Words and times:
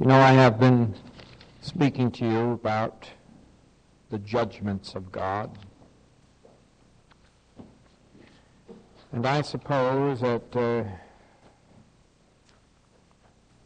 You 0.00 0.06
know, 0.06 0.18
I 0.18 0.32
have 0.32 0.58
been 0.58 0.92
speaking 1.60 2.10
to 2.10 2.28
you 2.28 2.50
about 2.50 3.08
the 4.10 4.18
judgments 4.18 4.96
of 4.96 5.12
God. 5.12 5.56
And 9.12 9.24
I 9.24 9.40
suppose 9.42 10.20
that 10.20 10.56
uh, 10.56 10.82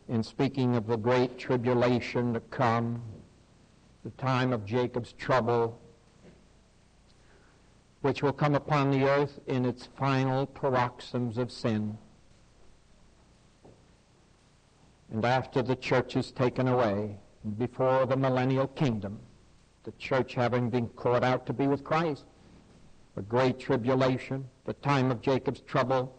in 0.07 0.23
speaking 0.23 0.77
of 0.77 0.87
the 0.87 0.99
great 0.99 1.39
tribulation 1.39 2.35
to 2.35 2.41
come, 2.41 3.01
the 4.05 4.11
time 4.11 4.53
of 4.53 4.67
Jacob's 4.67 5.15
trouble, 5.15 5.81
which 8.03 8.23
will 8.23 8.35
come 8.35 8.55
upon 8.55 8.91
the 8.91 9.09
earth 9.09 9.41
in 9.47 9.65
its 9.65 9.89
final 9.99 10.45
paroxysms 10.45 11.39
of 11.39 11.51
sin, 11.51 11.97
and 15.13 15.25
after 15.25 15.63
the 15.63 15.77
church 15.77 16.17
is 16.17 16.31
taken 16.31 16.69
away, 16.69 17.17
before 17.57 18.05
the 18.07 18.17
millennial 18.17 18.69
kingdom, 18.69 19.19
the 19.85 19.93
church 19.93 20.35
having 20.35 20.69
been 20.69 20.89
caught 20.89 21.25
out 21.25 21.47
to 21.47 21.53
be 21.53 21.67
with 21.67 21.83
Christ, 21.83 22.25
the 23.15 23.23
great 23.23 23.59
tribulation, 23.59 24.47
the 24.67 24.75
time 24.75 25.11
of 25.11 25.23
Jacob's 25.23 25.63
trouble, 25.63 26.15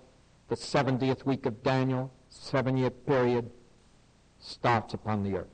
the 0.48 0.56
70th 0.56 1.26
week 1.26 1.46
of 1.46 1.62
Daniel, 1.62 2.12
seven-year 2.30 2.90
period, 2.90 3.50
starts 4.40 4.94
upon 4.94 5.24
the 5.24 5.38
earth. 5.38 5.48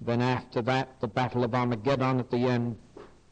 Then 0.00 0.22
after 0.22 0.62
that, 0.62 1.00
the 1.00 1.08
battle 1.08 1.44
of 1.44 1.54
Armageddon 1.54 2.20
at 2.20 2.30
the 2.30 2.46
end, 2.46 2.76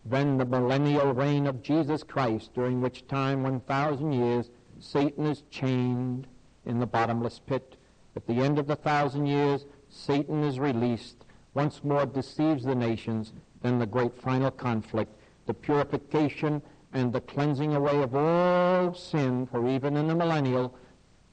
then 0.04 0.36
the 0.36 0.44
millennial 0.44 1.14
reign 1.14 1.46
of 1.46 1.62
Jesus 1.62 2.02
Christ, 2.02 2.52
during 2.54 2.80
which 2.80 3.06
time, 3.06 3.42
1,000 3.44 4.12
years, 4.12 4.50
Satan 4.80 5.26
is 5.26 5.44
chained 5.50 6.26
in 6.66 6.78
the 6.80 6.86
bottomless 6.86 7.40
pit 7.46 7.77
at 8.18 8.26
the 8.26 8.42
end 8.42 8.58
of 8.58 8.66
the 8.66 8.74
thousand 8.74 9.26
years, 9.26 9.64
Satan 9.88 10.42
is 10.42 10.58
released, 10.58 11.24
once 11.54 11.84
more 11.84 12.04
deceives 12.04 12.64
the 12.64 12.74
nations, 12.74 13.32
then 13.62 13.78
the 13.78 13.86
great 13.86 14.18
final 14.20 14.50
conflict, 14.50 15.14
the 15.46 15.54
purification 15.54 16.60
and 16.92 17.12
the 17.12 17.20
cleansing 17.20 17.76
away 17.76 18.02
of 18.02 18.16
all 18.16 18.92
sin, 18.92 19.46
for 19.46 19.68
even 19.68 19.96
in 19.96 20.08
the 20.08 20.16
millennial, 20.16 20.74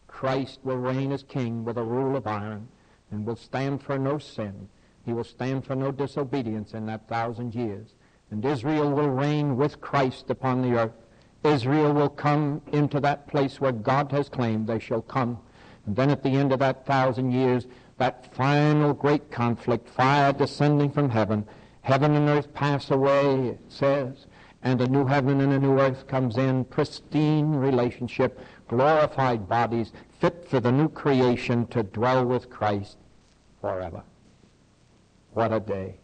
Christ 0.06 0.59
will 0.64 0.78
reign 0.78 1.12
as 1.12 1.24
king 1.24 1.66
with 1.66 1.80
a 1.80 1.84
rule 1.84 2.16
of 2.16 2.28
iron 2.28 2.68
and 3.09 3.26
will 3.26 3.36
stand 3.36 3.81
for 3.81 3.98
no 3.98 4.20
sin. 4.20 4.70
He 5.06 5.12
will 5.12 5.24
stand 5.24 5.66
for 5.66 5.76
no 5.76 5.92
disobedience 5.92 6.76
in 6.76 6.86
that 6.86 7.08
thousand 7.08 7.56
years. 7.56 7.96
And 8.30 8.46
Israel 8.46 8.92
will 8.92 9.09
reign 9.09 9.58
with 9.58 9.81
Christ 9.81 10.30
upon 10.30 10.62
the 10.62 10.78
earth. 10.78 11.02
Israel 11.44 11.94
will 11.94 12.09
come 12.09 12.62
into 12.72 13.00
that 13.00 13.26
place 13.26 13.59
where 13.59 13.72
God 13.72 14.12
has 14.12 14.30
claimed 14.30 14.68
they 14.68 14.78
shall 14.78 15.02
come 15.02 15.40
and 15.86 15.95
then 15.95 16.09
at 16.09 16.23
the 16.23 16.30
end 16.30 16.52
of 16.52 16.59
that 16.59 16.86
thousand 16.86 17.31
years, 17.31 17.67
that 17.97 18.33
final 18.36 18.94
great 18.94 19.31
conflict, 19.31 19.89
fire 19.89 20.33
descending 20.33 20.91
from 20.91 21.09
heaven, 21.09 21.45
heaven 21.81 22.16
and 22.16 22.28
earth 22.28 22.53
pass 22.53 22.91
away, 22.91 23.50
it 23.50 23.59
says, 23.69 24.25
and 24.63 24.81
a 24.81 24.88
new 24.88 25.06
heaven 25.06 25.41
and 25.41 25.53
a 25.53 25.59
new 25.59 25.80
earth 25.80 26.08
comes 26.08 26.38
in, 26.38 26.66
pristine 26.66 27.52
relationship, 27.52 28.39
glorified 28.67 29.47
bodies, 29.47 29.91
fit 30.19 30.47
for 30.50 30.59
the 30.59 30.72
new 30.72 30.89
creation 30.89 31.67
to 31.67 31.83
dwell 31.83 32.25
with 32.25 32.50
Christ 32.50 32.97
forever. 33.61 34.02
What 35.33 35.53
a 35.53 35.59
day. 35.59 35.97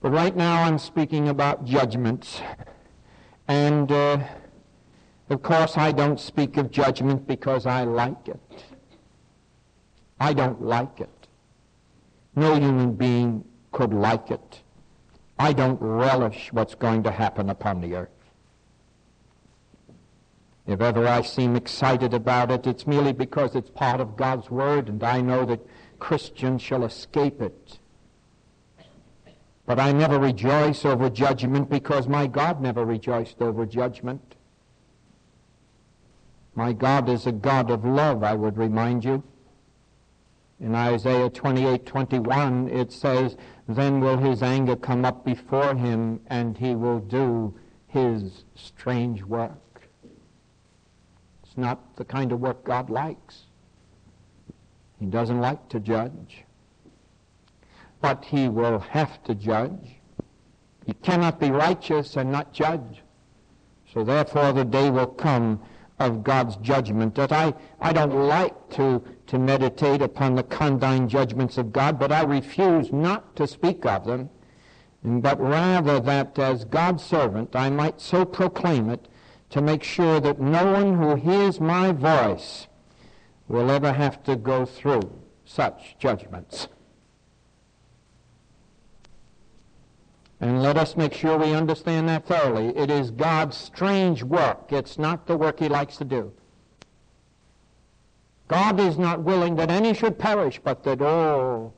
But 0.00 0.10
right 0.10 0.36
now 0.36 0.62
I'm 0.62 0.78
speaking 0.78 1.28
about 1.28 1.64
judgments. 1.64 2.40
And 3.48 3.90
uh, 3.90 4.20
of 5.30 5.42
course, 5.42 5.76
I 5.76 5.92
don't 5.92 6.18
speak 6.18 6.56
of 6.56 6.70
judgment 6.70 7.26
because 7.26 7.66
I 7.66 7.84
like 7.84 8.28
it. 8.28 8.40
I 10.18 10.32
don't 10.32 10.62
like 10.62 11.00
it. 11.00 11.28
No 12.34 12.54
human 12.54 12.94
being 12.94 13.44
could 13.72 13.92
like 13.92 14.30
it. 14.30 14.62
I 15.38 15.52
don't 15.52 15.80
relish 15.80 16.52
what's 16.52 16.74
going 16.74 17.02
to 17.04 17.10
happen 17.10 17.50
upon 17.50 17.80
the 17.80 17.94
earth. 17.94 18.08
If 20.66 20.80
ever 20.80 21.06
I 21.06 21.22
seem 21.22 21.56
excited 21.56 22.12
about 22.12 22.50
it, 22.50 22.66
it's 22.66 22.86
merely 22.86 23.12
because 23.12 23.54
it's 23.54 23.70
part 23.70 24.00
of 24.00 24.16
God's 24.16 24.50
Word 24.50 24.88
and 24.88 25.02
I 25.02 25.20
know 25.20 25.44
that 25.46 25.66
Christians 25.98 26.62
shall 26.62 26.84
escape 26.84 27.40
it. 27.40 27.78
But 29.66 29.78
I 29.78 29.92
never 29.92 30.18
rejoice 30.18 30.84
over 30.84 31.10
judgment 31.10 31.68
because 31.68 32.08
my 32.08 32.26
God 32.26 32.60
never 32.60 32.84
rejoiced 32.84 33.40
over 33.40 33.66
judgment. 33.66 34.34
My 36.58 36.72
God 36.72 37.08
is 37.08 37.24
a 37.24 37.30
God 37.30 37.70
of 37.70 37.84
love, 37.84 38.24
I 38.24 38.34
would 38.34 38.58
remind 38.58 39.04
you. 39.04 39.22
In 40.58 40.74
Isaiah 40.74 41.30
28, 41.30 41.86
21, 41.86 42.68
it 42.68 42.90
says, 42.90 43.36
Then 43.68 44.00
will 44.00 44.16
his 44.16 44.42
anger 44.42 44.74
come 44.74 45.04
up 45.04 45.24
before 45.24 45.76
him, 45.76 46.18
and 46.26 46.58
he 46.58 46.74
will 46.74 46.98
do 46.98 47.54
his 47.86 48.42
strange 48.56 49.22
work. 49.22 49.88
It's 51.44 51.56
not 51.56 51.94
the 51.94 52.04
kind 52.04 52.32
of 52.32 52.40
work 52.40 52.64
God 52.64 52.90
likes. 52.90 53.44
He 54.98 55.06
doesn't 55.06 55.40
like 55.40 55.68
to 55.68 55.78
judge. 55.78 56.42
But 58.00 58.24
he 58.24 58.48
will 58.48 58.80
have 58.80 59.22
to 59.22 59.34
judge. 59.36 60.00
He 60.84 60.94
cannot 60.94 61.38
be 61.38 61.52
righteous 61.52 62.16
and 62.16 62.32
not 62.32 62.52
judge. 62.52 63.04
So 63.94 64.02
therefore 64.02 64.52
the 64.52 64.64
day 64.64 64.90
will 64.90 65.06
come 65.06 65.60
of 65.98 66.22
God's 66.22 66.56
judgment. 66.56 67.14
That 67.14 67.32
I, 67.32 67.54
I 67.80 67.92
don't 67.92 68.26
like 68.26 68.70
to, 68.70 69.02
to 69.26 69.38
meditate 69.38 70.02
upon 70.02 70.34
the 70.34 70.42
condign 70.42 71.08
judgments 71.08 71.58
of 71.58 71.72
God, 71.72 71.98
but 71.98 72.12
I 72.12 72.22
refuse 72.22 72.92
not 72.92 73.34
to 73.36 73.46
speak 73.46 73.84
of 73.84 74.04
them, 74.04 74.30
but 75.02 75.40
rather 75.40 76.00
that 76.00 76.38
as 76.38 76.64
God's 76.64 77.02
servant 77.02 77.54
I 77.54 77.70
might 77.70 78.00
so 78.00 78.24
proclaim 78.24 78.90
it 78.90 79.08
to 79.50 79.60
make 79.60 79.82
sure 79.82 80.20
that 80.20 80.40
no 80.40 80.72
one 80.72 80.98
who 80.98 81.14
hears 81.14 81.60
my 81.60 81.92
voice 81.92 82.66
will 83.48 83.70
ever 83.70 83.92
have 83.92 84.22
to 84.24 84.36
go 84.36 84.66
through 84.66 85.10
such 85.44 85.96
judgments. 85.98 86.68
And 90.40 90.62
let 90.62 90.76
us 90.76 90.96
make 90.96 91.14
sure 91.14 91.36
we 91.36 91.52
understand 91.52 92.08
that 92.08 92.26
thoroughly. 92.26 92.68
It 92.76 92.90
is 92.90 93.10
God's 93.10 93.56
strange 93.56 94.22
work. 94.22 94.72
It's 94.72 94.98
not 94.98 95.26
the 95.26 95.36
work 95.36 95.58
he 95.58 95.68
likes 95.68 95.96
to 95.96 96.04
do. 96.04 96.32
God 98.46 98.78
is 98.80 98.98
not 98.98 99.22
willing 99.22 99.56
that 99.56 99.70
any 99.70 99.92
should 99.94 100.18
perish, 100.18 100.60
but 100.62 100.84
that 100.84 101.02
all 101.02 101.74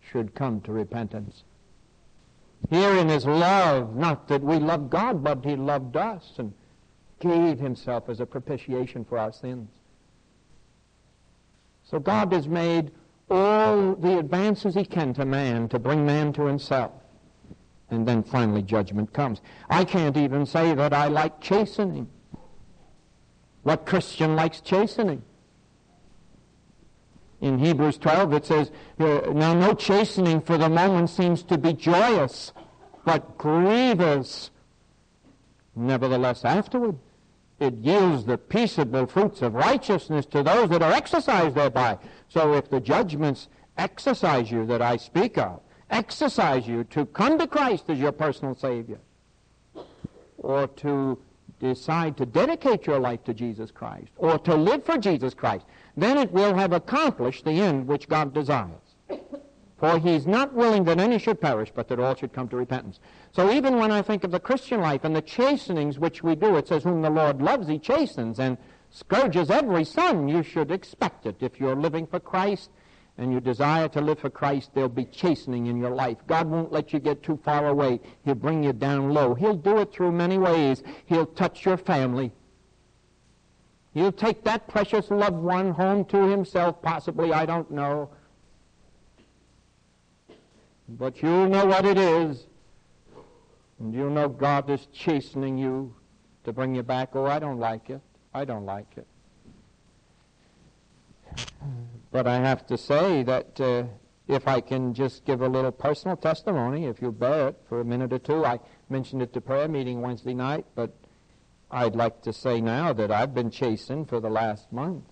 should 0.00 0.34
come 0.34 0.60
to 0.62 0.72
repentance. 0.72 1.44
Herein 2.70 3.08
is 3.08 3.24
love, 3.24 3.96
not 3.96 4.28
that 4.28 4.42
we 4.42 4.58
love 4.58 4.90
God, 4.90 5.24
but 5.24 5.44
he 5.44 5.56
loved 5.56 5.96
us 5.96 6.34
and 6.38 6.52
gave 7.20 7.58
himself 7.58 8.08
as 8.08 8.20
a 8.20 8.26
propitiation 8.26 9.04
for 9.04 9.18
our 9.18 9.32
sins. 9.32 9.68
So 11.84 11.98
God 11.98 12.32
has 12.32 12.46
made 12.46 12.90
all 13.30 13.94
the 13.94 14.18
advances 14.18 14.74
he 14.74 14.84
can 14.84 15.14
to 15.14 15.24
man 15.24 15.68
to 15.70 15.78
bring 15.78 16.04
man 16.04 16.32
to 16.34 16.44
himself 16.44 16.92
and 17.90 18.06
then 18.06 18.22
finally 18.22 18.62
judgment 18.62 19.12
comes. 19.12 19.40
I 19.68 19.84
can't 19.84 20.16
even 20.16 20.46
say 20.46 20.74
that 20.74 20.92
I 20.92 21.08
like 21.08 21.40
chastening. 21.40 22.08
What 23.62 23.86
Christian 23.86 24.36
likes 24.36 24.60
chastening? 24.60 25.22
In 27.40 27.58
Hebrews 27.58 27.98
12 27.98 28.32
it 28.34 28.46
says, 28.46 28.70
Now 28.98 29.54
no 29.54 29.74
chastening 29.74 30.40
for 30.40 30.58
the 30.58 30.68
moment 30.68 31.10
seems 31.10 31.42
to 31.44 31.58
be 31.58 31.72
joyous, 31.72 32.52
but 33.04 33.38
grievous. 33.38 34.50
Nevertheless, 35.76 36.44
afterward, 36.44 36.98
it 37.60 37.74
yields 37.74 38.24
the 38.24 38.38
peaceable 38.38 39.06
fruits 39.06 39.42
of 39.42 39.54
righteousness 39.54 40.26
to 40.26 40.42
those 40.42 40.68
that 40.70 40.82
are 40.82 40.92
exercised 40.92 41.54
thereby. 41.54 41.98
So 42.28 42.54
if 42.54 42.68
the 42.68 42.80
judgments 42.80 43.48
exercise 43.76 44.50
you 44.50 44.66
that 44.66 44.82
I 44.82 44.96
speak 44.96 45.38
of, 45.38 45.60
exercise 45.90 46.66
you 46.66 46.84
to 46.84 47.06
come 47.06 47.38
to 47.38 47.46
Christ 47.46 47.84
as 47.88 47.98
your 47.98 48.12
personal 48.12 48.54
Savior 48.54 48.98
or 50.38 50.66
to 50.68 51.18
decide 51.60 52.16
to 52.16 52.26
dedicate 52.26 52.86
your 52.86 52.98
life 52.98 53.24
to 53.24 53.34
Jesus 53.34 53.70
Christ 53.70 54.10
or 54.16 54.38
to 54.38 54.54
live 54.54 54.84
for 54.84 54.96
Jesus 54.98 55.34
Christ, 55.34 55.66
then 55.96 56.18
it 56.18 56.30
will 56.32 56.54
have 56.54 56.72
accomplished 56.72 57.44
the 57.44 57.52
end 57.52 57.86
which 57.86 58.08
God 58.08 58.32
desires. 58.32 58.72
For 59.78 59.98
he's 60.00 60.26
not 60.26 60.54
willing 60.54 60.84
that 60.84 60.98
any 60.98 61.18
should 61.18 61.40
perish, 61.40 61.70
but 61.72 61.86
that 61.88 62.00
all 62.00 62.16
should 62.16 62.32
come 62.32 62.48
to 62.48 62.56
repentance. 62.56 62.98
So 63.32 63.52
even 63.52 63.76
when 63.76 63.92
I 63.92 64.02
think 64.02 64.24
of 64.24 64.32
the 64.32 64.40
Christian 64.40 64.80
life 64.80 65.04
and 65.04 65.14
the 65.14 65.22
chastenings 65.22 66.00
which 66.00 66.22
we 66.22 66.34
do, 66.34 66.56
it 66.56 66.66
says, 66.66 66.82
Whom 66.82 67.00
the 67.00 67.10
Lord 67.10 67.40
loves, 67.40 67.68
he 67.68 67.78
chastens 67.78 68.40
and 68.40 68.58
scourges 68.90 69.50
every 69.50 69.84
son. 69.84 70.26
You 70.26 70.42
should 70.42 70.72
expect 70.72 71.26
it. 71.26 71.36
If 71.40 71.60
you're 71.60 71.76
living 71.76 72.08
for 72.08 72.18
Christ, 72.18 72.70
and 73.18 73.32
you 73.32 73.40
desire 73.40 73.88
to 73.88 74.00
live 74.00 74.20
for 74.20 74.30
Christ, 74.30 74.70
there'll 74.74 74.88
be 74.88 75.04
chastening 75.04 75.66
in 75.66 75.76
your 75.76 75.90
life. 75.90 76.18
God 76.28 76.48
won't 76.48 76.70
let 76.70 76.92
you 76.92 77.00
get 77.00 77.22
too 77.22 77.38
far 77.44 77.66
away. 77.66 78.00
He'll 78.24 78.36
bring 78.36 78.62
you 78.62 78.72
down 78.72 79.10
low. 79.10 79.34
He'll 79.34 79.56
do 79.56 79.78
it 79.78 79.92
through 79.92 80.12
many 80.12 80.38
ways. 80.38 80.84
He'll 81.06 81.26
touch 81.26 81.66
your 81.66 81.76
family. 81.76 82.32
He'll 83.92 84.12
take 84.12 84.44
that 84.44 84.68
precious 84.68 85.10
loved 85.10 85.36
one 85.36 85.72
home 85.72 86.04
to 86.06 86.28
himself, 86.28 86.80
possibly, 86.80 87.32
I 87.32 87.44
don't 87.44 87.68
know. 87.72 88.10
But 90.88 91.20
you'll 91.20 91.48
know 91.48 91.66
what 91.66 91.84
it 91.84 91.98
is. 91.98 92.46
And 93.80 93.92
you'll 93.92 94.10
know 94.10 94.28
God 94.28 94.70
is 94.70 94.86
chastening 94.92 95.58
you 95.58 95.92
to 96.44 96.52
bring 96.52 96.74
you 96.74 96.84
back. 96.84 97.10
Oh, 97.14 97.26
I 97.26 97.40
don't 97.40 97.58
like 97.58 97.90
it. 97.90 98.00
I 98.32 98.44
don't 98.44 98.64
like 98.64 98.96
it. 98.96 99.06
But 102.18 102.26
I 102.26 102.40
have 102.40 102.66
to 102.66 102.76
say 102.76 103.22
that 103.22 103.60
uh, 103.60 103.84
if 104.26 104.48
I 104.48 104.60
can 104.60 104.92
just 104.92 105.24
give 105.24 105.40
a 105.40 105.48
little 105.48 105.70
personal 105.70 106.16
testimony, 106.16 106.86
if 106.86 107.00
you'll 107.00 107.12
bear 107.12 107.46
it 107.46 107.60
for 107.68 107.80
a 107.80 107.84
minute 107.84 108.12
or 108.12 108.18
two, 108.18 108.44
I 108.44 108.58
mentioned 108.90 109.22
it 109.22 109.32
to 109.34 109.40
prayer 109.40 109.68
meeting 109.68 110.00
Wednesday 110.00 110.34
night, 110.34 110.66
but 110.74 110.92
I'd 111.70 111.94
like 111.94 112.22
to 112.22 112.32
say 112.32 112.60
now 112.60 112.92
that 112.92 113.12
I've 113.12 113.34
been 113.34 113.52
chastened 113.52 114.08
for 114.08 114.18
the 114.18 114.30
last 114.30 114.72
month. 114.72 115.04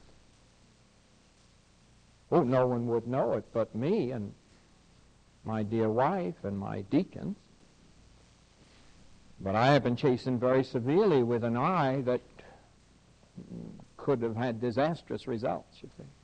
Oh, 2.33 2.43
no 2.43 2.67
one 2.67 2.89
would 2.89 3.07
know 3.07 3.35
it 3.35 3.45
but 3.53 3.73
me 3.73 4.11
and 4.11 4.35
my 5.45 5.63
dear 5.63 5.89
wife 5.89 6.43
and 6.43 6.59
my 6.59 6.81
deacons. 6.91 7.37
But 9.39 9.55
I 9.55 9.67
have 9.75 9.85
been 9.85 9.95
chastened 9.95 10.41
very 10.41 10.65
severely 10.65 11.23
with 11.23 11.45
an 11.45 11.57
eye 11.57 12.01
that 12.01 12.21
could 13.97 14.23
have 14.23 14.35
had 14.35 14.61
disastrous 14.61 15.29
results, 15.29 15.79
you 15.83 15.91
see. 15.97 16.16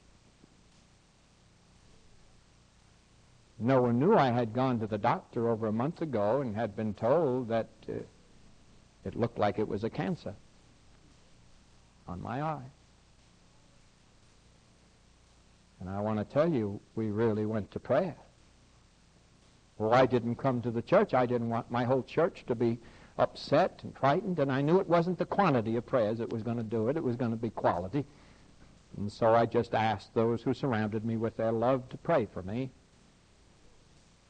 No 3.62 3.80
one 3.80 4.00
knew 4.00 4.16
I 4.16 4.32
had 4.32 4.52
gone 4.52 4.80
to 4.80 4.88
the 4.88 4.98
doctor 4.98 5.48
over 5.48 5.68
a 5.68 5.72
month 5.72 6.02
ago 6.02 6.40
and 6.40 6.56
had 6.56 6.74
been 6.74 6.94
told 6.94 7.46
that 7.48 7.68
uh, 7.88 7.92
it 9.04 9.14
looked 9.14 9.38
like 9.38 9.60
it 9.60 9.68
was 9.68 9.84
a 9.84 9.90
cancer 9.90 10.34
on 12.08 12.20
my 12.20 12.42
eye. 12.42 12.70
And 15.78 15.88
I 15.88 16.00
want 16.00 16.18
to 16.18 16.24
tell 16.24 16.52
you, 16.52 16.80
we 16.96 17.12
really 17.12 17.46
went 17.46 17.70
to 17.70 17.78
prayer. 17.78 18.16
Well, 19.78 19.94
I 19.94 20.06
didn't 20.06 20.36
come 20.36 20.60
to 20.62 20.72
the 20.72 20.82
church. 20.82 21.14
I 21.14 21.24
didn't 21.24 21.48
want 21.48 21.70
my 21.70 21.84
whole 21.84 22.02
church 22.02 22.44
to 22.48 22.56
be 22.56 22.80
upset 23.16 23.78
and 23.84 23.96
frightened, 23.96 24.40
and 24.40 24.50
I 24.50 24.60
knew 24.60 24.80
it 24.80 24.88
wasn't 24.88 25.18
the 25.18 25.24
quantity 25.24 25.76
of 25.76 25.86
prayers 25.86 26.18
that 26.18 26.32
was 26.32 26.42
going 26.42 26.56
to 26.56 26.64
do 26.64 26.88
it. 26.88 26.96
It 26.96 27.04
was 27.04 27.14
going 27.14 27.30
to 27.30 27.36
be 27.36 27.50
quality. 27.50 28.04
And 28.96 29.10
so 29.10 29.36
I 29.36 29.46
just 29.46 29.72
asked 29.72 30.14
those 30.14 30.42
who 30.42 30.52
surrounded 30.52 31.04
me 31.04 31.16
with 31.16 31.36
their 31.36 31.52
love 31.52 31.88
to 31.90 31.96
pray 31.96 32.26
for 32.26 32.42
me. 32.42 32.72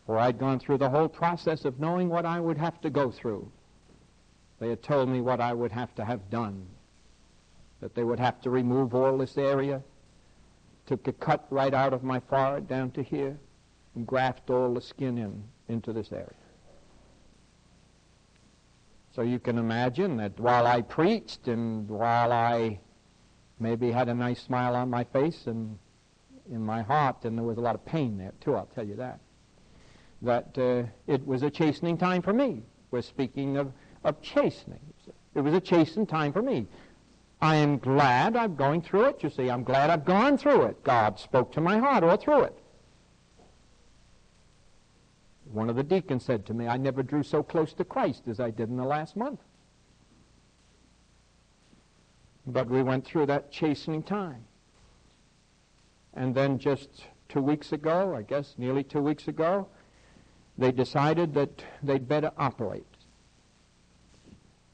For 0.06 0.18
I'd 0.18 0.38
gone 0.38 0.58
through 0.58 0.78
the 0.78 0.90
whole 0.90 1.08
process 1.08 1.64
of 1.64 1.78
knowing 1.78 2.08
what 2.08 2.26
I 2.26 2.40
would 2.40 2.58
have 2.58 2.80
to 2.80 2.90
go 2.90 3.10
through. 3.10 3.50
They 4.58 4.68
had 4.68 4.82
told 4.82 5.08
me 5.08 5.20
what 5.20 5.40
I 5.40 5.52
would 5.52 5.72
have 5.72 5.94
to 5.96 6.04
have 6.04 6.30
done. 6.30 6.66
That 7.80 7.94
they 7.94 8.04
would 8.04 8.20
have 8.20 8.40
to 8.42 8.50
remove 8.50 8.94
all 8.94 9.18
this 9.18 9.36
area, 9.36 9.82
took 10.86 11.06
a 11.08 11.12
cut 11.12 11.46
right 11.50 11.74
out 11.74 11.92
of 11.92 12.02
my 12.02 12.20
forehead 12.20 12.68
down 12.68 12.90
to 12.92 13.02
here, 13.02 13.38
and 13.94 14.06
graft 14.06 14.50
all 14.50 14.74
the 14.74 14.80
skin 14.80 15.18
in 15.18 15.42
into 15.68 15.92
this 15.92 16.12
area. 16.12 16.34
So 19.14 19.22
you 19.22 19.38
can 19.38 19.58
imagine 19.58 20.16
that 20.16 20.38
while 20.40 20.66
I 20.66 20.82
preached 20.82 21.46
and 21.48 21.88
while 21.88 22.32
I 22.32 22.80
maybe 23.60 23.90
had 23.90 24.08
a 24.08 24.14
nice 24.14 24.40
smile 24.42 24.74
on 24.74 24.88
my 24.90 25.04
face 25.04 25.46
and 25.46 25.78
in 26.50 26.64
my 26.64 26.82
heart, 26.82 27.24
and 27.24 27.36
there 27.36 27.44
was 27.44 27.58
a 27.58 27.60
lot 27.60 27.74
of 27.74 27.84
pain 27.84 28.16
there 28.16 28.32
too, 28.40 28.56
I'll 28.56 28.66
tell 28.66 28.86
you 28.86 28.96
that, 28.96 29.20
that 30.22 30.56
uh, 30.56 30.84
it 31.06 31.26
was 31.26 31.42
a 31.42 31.50
chastening 31.50 31.98
time 31.98 32.22
for 32.22 32.32
me. 32.32 32.62
We're 32.90 33.02
speaking 33.02 33.56
of, 33.56 33.72
of 34.04 34.20
chastening. 34.22 34.80
It 35.34 35.40
was 35.40 35.54
a 35.54 35.60
chastening 35.60 36.06
time 36.06 36.32
for 36.32 36.42
me. 36.42 36.66
I 37.40 37.56
am 37.56 37.78
glad 37.78 38.36
I'm 38.36 38.54
going 38.54 38.82
through 38.82 39.06
it. 39.06 39.22
You 39.22 39.30
see, 39.30 39.50
I'm 39.50 39.64
glad 39.64 39.90
I've 39.90 40.04
gone 40.04 40.38
through 40.38 40.62
it. 40.66 40.84
God 40.84 41.18
spoke 41.18 41.52
to 41.52 41.60
my 41.60 41.78
heart 41.78 42.04
all 42.04 42.16
through 42.16 42.42
it. 42.42 42.58
One 45.50 45.68
of 45.68 45.76
the 45.76 45.82
deacons 45.82 46.24
said 46.24 46.46
to 46.46 46.54
me, 46.54 46.68
I 46.68 46.76
never 46.76 47.02
drew 47.02 47.22
so 47.22 47.42
close 47.42 47.72
to 47.74 47.84
Christ 47.84 48.28
as 48.28 48.38
I 48.40 48.50
did 48.50 48.70
in 48.70 48.76
the 48.76 48.84
last 48.84 49.16
month. 49.16 49.40
But 52.46 52.68
we 52.68 52.82
went 52.82 53.04
through 53.04 53.26
that 53.26 53.50
chastening 53.50 54.02
time. 54.02 54.44
And 56.14 56.34
then 56.34 56.58
just 56.58 57.06
two 57.28 57.42
weeks 57.42 57.72
ago, 57.72 58.14
I 58.16 58.22
guess 58.22 58.54
nearly 58.56 58.84
two 58.84 59.00
weeks 59.00 59.28
ago, 59.28 59.68
they 60.58 60.72
decided 60.72 61.34
that 61.34 61.64
they'd 61.82 62.06
better 62.06 62.30
operate. 62.36 62.86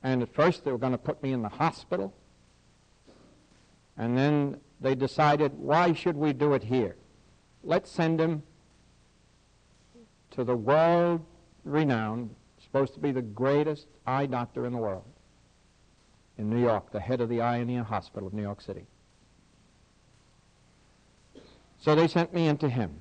And 0.02 0.22
at 0.22 0.34
first 0.34 0.64
they 0.64 0.72
were 0.72 0.78
going 0.78 0.92
to 0.92 0.98
put 0.98 1.22
me 1.22 1.32
in 1.32 1.42
the 1.42 1.48
hospital. 1.48 2.14
And 3.96 4.16
then 4.16 4.60
they 4.80 4.94
decided, 4.94 5.52
why 5.54 5.92
should 5.92 6.16
we 6.16 6.32
do 6.32 6.54
it 6.54 6.62
here? 6.62 6.96
Let's 7.64 7.90
send 7.90 8.20
him 8.20 8.42
to 10.30 10.44
the 10.44 10.56
world 10.56 11.24
renowned, 11.64 12.34
supposed 12.62 12.94
to 12.94 13.00
be 13.00 13.12
the 13.12 13.22
greatest 13.22 13.88
eye 14.06 14.26
doctor 14.26 14.66
in 14.66 14.72
the 14.72 14.78
world, 14.78 15.04
in 16.38 16.48
New 16.48 16.60
York, 16.60 16.92
the 16.92 17.00
head 17.00 17.20
of 17.20 17.28
the 17.28 17.40
Eye 17.40 17.56
and 17.56 17.70
Ear 17.70 17.82
Hospital 17.82 18.28
of 18.28 18.34
New 18.34 18.42
York 18.42 18.60
City. 18.60 18.86
So 21.78 21.94
they 21.94 22.08
sent 22.08 22.32
me 22.32 22.46
into 22.46 22.68
him. 22.68 23.00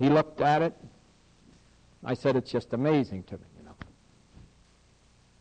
He 0.00 0.08
looked 0.08 0.40
at 0.40 0.62
it. 0.62 0.74
I 2.02 2.14
said, 2.14 2.34
it's 2.34 2.50
just 2.50 2.72
amazing 2.72 3.22
to 3.24 3.34
me, 3.34 3.44
you 3.58 3.64
know, 3.66 3.74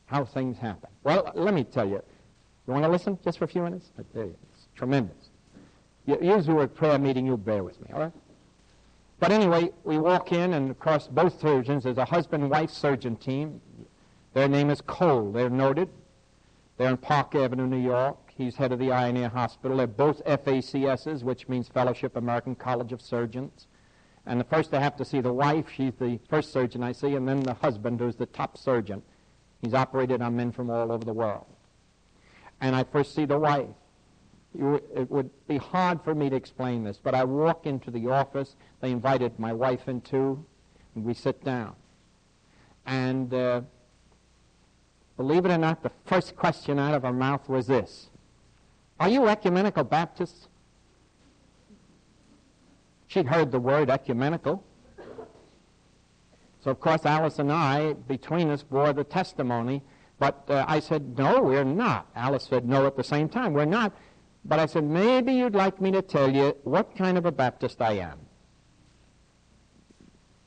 how 0.05 0.25
things 0.25 0.57
happen. 0.57 0.89
Well, 1.03 1.31
let 1.33 1.53
me 1.53 1.63
tell 1.63 1.87
you. 1.87 2.03
You 2.67 2.73
want 2.73 2.83
to 2.83 2.89
listen 2.89 3.17
just 3.23 3.39
for 3.39 3.45
a 3.45 3.47
few 3.47 3.63
minutes? 3.63 3.91
I 3.97 4.03
tell 4.13 4.25
you, 4.25 4.35
it's 4.53 4.67
tremendous. 4.75 5.29
Use 6.05 6.45
the 6.45 6.53
word 6.53 6.75
prayer 6.75 6.99
meeting, 6.99 7.25
you'll 7.25 7.37
bear 7.37 7.63
with 7.63 7.79
me, 7.81 7.87
all 7.93 8.01
right? 8.01 8.11
But 9.19 9.31
anyway, 9.31 9.71
we 9.85 9.97
walk 9.97 10.33
in, 10.33 10.53
and 10.53 10.77
course, 10.77 11.07
both 11.07 11.39
surgeons, 11.39 11.85
there's 11.85 11.97
a 11.97 12.05
husband-wife 12.05 12.69
surgeon 12.69 13.15
team. 13.15 13.61
Their 14.33 14.47
name 14.47 14.69
is 14.69 14.81
Cole. 14.81 15.31
They're 15.31 15.49
noted. 15.49 15.89
They're 16.77 16.89
in 16.89 16.97
Park 16.97 17.35
Avenue, 17.35 17.67
New 17.67 17.81
York. 17.81 18.17
He's 18.37 18.55
head 18.55 18.71
of 18.71 18.79
the 18.79 18.91
Ear 18.91 19.29
Hospital. 19.29 19.77
They're 19.77 19.87
both 19.87 20.23
FACSs, 20.25 21.23
which 21.23 21.47
means 21.47 21.67
Fellowship 21.67 22.15
American 22.15 22.55
College 22.55 22.91
of 22.91 23.01
Surgeons. 23.01 23.67
And 24.29 24.39
the 24.39 24.45
first 24.45 24.73
I 24.73 24.79
have 24.79 24.95
to 24.97 25.03
see 25.03 25.19
the 25.19 25.33
wife. 25.33 25.65
She's 25.75 25.93
the 25.99 26.19
first 26.29 26.53
surgeon 26.53 26.83
I 26.83 26.93
see, 26.93 27.15
and 27.15 27.27
then 27.27 27.41
the 27.41 27.55
husband, 27.55 27.99
who's 27.99 28.15
the 28.15 28.27
top 28.27 28.57
surgeon. 28.57 29.01
He's 29.61 29.73
operated 29.73 30.21
on 30.21 30.37
men 30.37 30.53
from 30.53 30.69
all 30.69 30.91
over 30.91 31.03
the 31.03 31.13
world. 31.13 31.47
And 32.61 32.73
I 32.75 32.85
first 32.85 33.13
see 33.13 33.25
the 33.25 33.39
wife 33.39 33.67
it 34.53 35.09
would 35.11 35.29
be 35.47 35.57
hard 35.57 36.01
for 36.03 36.15
me 36.15 36.29
to 36.29 36.35
explain 36.35 36.83
this, 36.83 36.99
but 37.01 37.13
I 37.13 37.23
walk 37.23 37.65
into 37.65 37.91
the 37.91 38.07
office. 38.07 38.55
They 38.81 38.91
invited 38.91 39.37
my 39.37 39.53
wife 39.53 39.87
in 39.87 40.01
too, 40.01 40.43
and 40.95 41.05
we 41.05 41.13
sit 41.13 41.43
down. 41.43 41.75
And 42.85 43.33
uh, 43.33 43.61
believe 45.17 45.45
it 45.45 45.51
or 45.51 45.57
not, 45.57 45.83
the 45.83 45.91
first 46.05 46.35
question 46.35 46.79
out 46.79 46.95
of 46.95 47.03
her 47.03 47.13
mouth 47.13 47.47
was 47.47 47.67
this 47.67 48.09
Are 48.99 49.09
you 49.09 49.27
ecumenical 49.27 49.83
Baptists? 49.83 50.48
She'd 53.09 53.27
heard 53.27 53.51
the 53.51 53.59
word 53.59 53.89
ecumenical. 53.89 54.63
So, 56.61 56.71
of 56.71 56.79
course, 56.79 57.05
Alice 57.05 57.39
and 57.39 57.51
I, 57.51 57.93
between 57.93 58.49
us, 58.49 58.63
bore 58.63 58.93
the 58.93 59.03
testimony. 59.03 59.81
But 60.19 60.45
uh, 60.47 60.63
I 60.67 60.79
said, 60.79 61.17
No, 61.17 61.41
we're 61.41 61.63
not. 61.63 62.07
Alice 62.15 62.47
said, 62.49 62.67
No, 62.67 62.85
at 62.85 62.95
the 62.95 63.03
same 63.03 63.27
time. 63.27 63.53
We're 63.53 63.65
not. 63.65 63.93
But 64.45 64.59
I 64.59 64.67
said, 64.67 64.83
maybe 64.83 65.33
you'd 65.33 65.55
like 65.55 65.81
me 65.81 65.91
to 65.91 66.01
tell 66.01 66.33
you 66.33 66.55
what 66.63 66.95
kind 66.95 67.17
of 67.17 67.25
a 67.25 67.31
Baptist 67.31 67.81
I 67.81 67.93
am. 67.93 68.19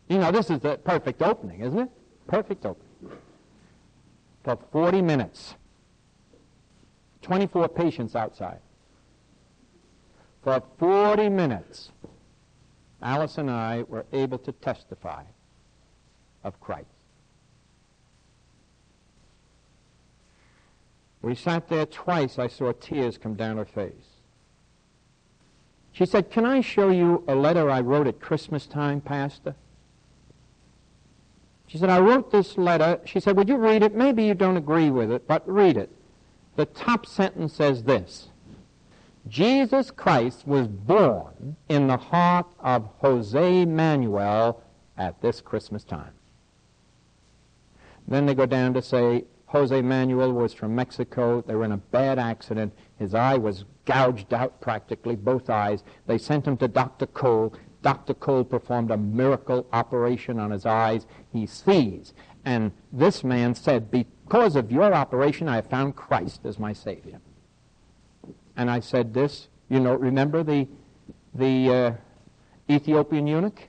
You 0.08 0.18
know, 0.18 0.30
this 0.30 0.50
is 0.50 0.60
the 0.60 0.78
perfect 0.78 1.20
opening, 1.22 1.60
isn't 1.60 1.78
it? 1.78 1.88
Perfect 2.26 2.64
opening. 2.64 3.18
For 4.44 4.58
40 4.72 5.02
minutes. 5.02 5.54
24 7.22 7.68
patients 7.68 8.16
outside. 8.16 8.60
For 10.42 10.62
40 10.78 11.28
minutes, 11.28 11.92
Alice 13.02 13.38
and 13.38 13.50
I 13.50 13.84
were 13.88 14.06
able 14.12 14.38
to 14.38 14.52
testify 14.52 15.24
of 16.44 16.60
Christ. 16.60 16.86
We 21.20 21.34
sat 21.34 21.68
there 21.68 21.86
twice. 21.86 22.38
I 22.38 22.48
saw 22.48 22.72
tears 22.72 23.16
come 23.18 23.34
down 23.34 23.56
her 23.56 23.64
face. 23.64 23.92
She 25.92 26.06
said, 26.06 26.30
Can 26.30 26.44
I 26.44 26.60
show 26.60 26.90
you 26.90 27.22
a 27.28 27.34
letter 27.34 27.70
I 27.70 27.80
wrote 27.80 28.06
at 28.06 28.20
Christmas 28.20 28.66
time, 28.66 29.00
Pastor? 29.00 29.54
She 31.66 31.78
said, 31.78 31.90
I 31.90 32.00
wrote 32.00 32.30
this 32.30 32.58
letter. 32.58 33.00
She 33.04 33.20
said, 33.20 33.36
Would 33.36 33.48
you 33.48 33.56
read 33.56 33.82
it? 33.82 33.94
Maybe 33.94 34.24
you 34.24 34.34
don't 34.34 34.56
agree 34.56 34.90
with 34.90 35.10
it, 35.12 35.26
but 35.26 35.48
read 35.48 35.76
it. 35.76 35.90
The 36.56 36.66
top 36.66 37.06
sentence 37.06 37.52
says 37.54 37.84
this 37.84 38.28
Jesus 39.28 39.90
Christ 39.90 40.46
was 40.46 40.66
born 40.66 41.56
in 41.68 41.86
the 41.86 41.96
heart 41.96 42.46
of 42.58 42.88
Jose 42.98 43.64
Manuel 43.64 44.62
at 44.96 45.20
this 45.22 45.40
Christmas 45.40 45.84
time. 45.84 46.12
Then 48.06 48.26
they 48.26 48.34
go 48.34 48.46
down 48.46 48.74
to 48.74 48.82
say, 48.82 49.24
Jose 49.46 49.80
Manuel 49.82 50.32
was 50.32 50.54
from 50.54 50.74
Mexico. 50.74 51.42
They 51.42 51.54
were 51.54 51.64
in 51.64 51.72
a 51.72 51.76
bad 51.76 52.18
accident. 52.18 52.72
His 52.98 53.14
eye 53.14 53.36
was 53.36 53.64
gouged 53.84 54.32
out 54.32 54.60
practically, 54.60 55.14
both 55.14 55.50
eyes. 55.50 55.84
They 56.06 56.18
sent 56.18 56.46
him 56.46 56.56
to 56.56 56.68
Dr. 56.68 57.06
Cole. 57.06 57.54
Dr. 57.82 58.14
Cole 58.14 58.44
performed 58.44 58.90
a 58.90 58.96
miracle 58.96 59.66
operation 59.72 60.38
on 60.38 60.50
his 60.50 60.66
eyes. 60.66 61.06
He 61.32 61.46
sees. 61.46 62.12
And 62.44 62.72
this 62.92 63.22
man 63.22 63.54
said, 63.54 63.90
Because 63.90 64.56
of 64.56 64.72
your 64.72 64.92
operation, 64.94 65.48
I 65.48 65.56
have 65.56 65.70
found 65.70 65.96
Christ 65.96 66.40
as 66.44 66.58
my 66.58 66.72
Savior. 66.72 67.20
And 68.56 68.70
I 68.70 68.80
said 68.80 69.14
this, 69.14 69.48
you 69.68 69.80
know, 69.80 69.94
remember 69.94 70.42
the, 70.42 70.68
the 71.34 71.70
uh, 71.70 71.92
Ethiopian 72.72 73.26
eunuch? 73.26 73.68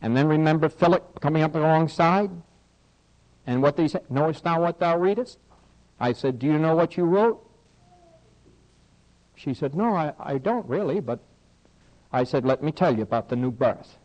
And 0.00 0.16
then 0.16 0.28
remember 0.28 0.68
Philip 0.68 1.20
coming 1.20 1.42
up 1.42 1.54
alongside? 1.54 2.30
And 3.46 3.62
what 3.62 3.76
they 3.76 3.88
said, 3.88 4.02
Knowest 4.10 4.44
thou 4.44 4.60
what 4.60 4.78
thou 4.78 4.98
readest? 4.98 5.38
I 5.98 6.12
said, 6.12 6.38
Do 6.38 6.46
you 6.46 6.58
know 6.58 6.74
what 6.74 6.96
you 6.96 7.04
wrote? 7.04 7.44
She 9.34 9.54
said, 9.54 9.74
No, 9.74 9.94
I, 9.94 10.12
I 10.18 10.38
don't 10.38 10.66
really, 10.66 11.00
but 11.00 11.20
I 12.12 12.24
said, 12.24 12.44
Let 12.44 12.62
me 12.62 12.72
tell 12.72 12.94
you 12.96 13.02
about 13.02 13.28
the 13.28 13.36
new 13.36 13.50
birth. 13.50 13.98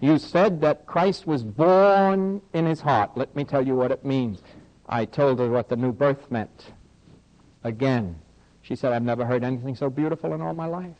You 0.00 0.18
said 0.18 0.60
that 0.62 0.86
Christ 0.86 1.26
was 1.26 1.44
born 1.44 2.42
in 2.52 2.66
his 2.66 2.80
heart. 2.80 3.10
Let 3.16 3.34
me 3.36 3.44
tell 3.44 3.66
you 3.66 3.74
what 3.74 3.90
it 3.90 4.04
means. 4.04 4.42
I 4.88 5.04
told 5.04 5.38
her 5.38 5.48
what 5.48 5.68
the 5.68 5.76
new 5.76 5.92
birth 5.92 6.30
meant. 6.30 6.72
Again, 7.62 8.18
she 8.62 8.76
said, 8.76 8.92
I've 8.92 9.02
never 9.02 9.24
heard 9.24 9.44
anything 9.44 9.74
so 9.74 9.90
beautiful 9.90 10.34
in 10.34 10.40
all 10.40 10.54
my 10.54 10.66
life. 10.66 10.96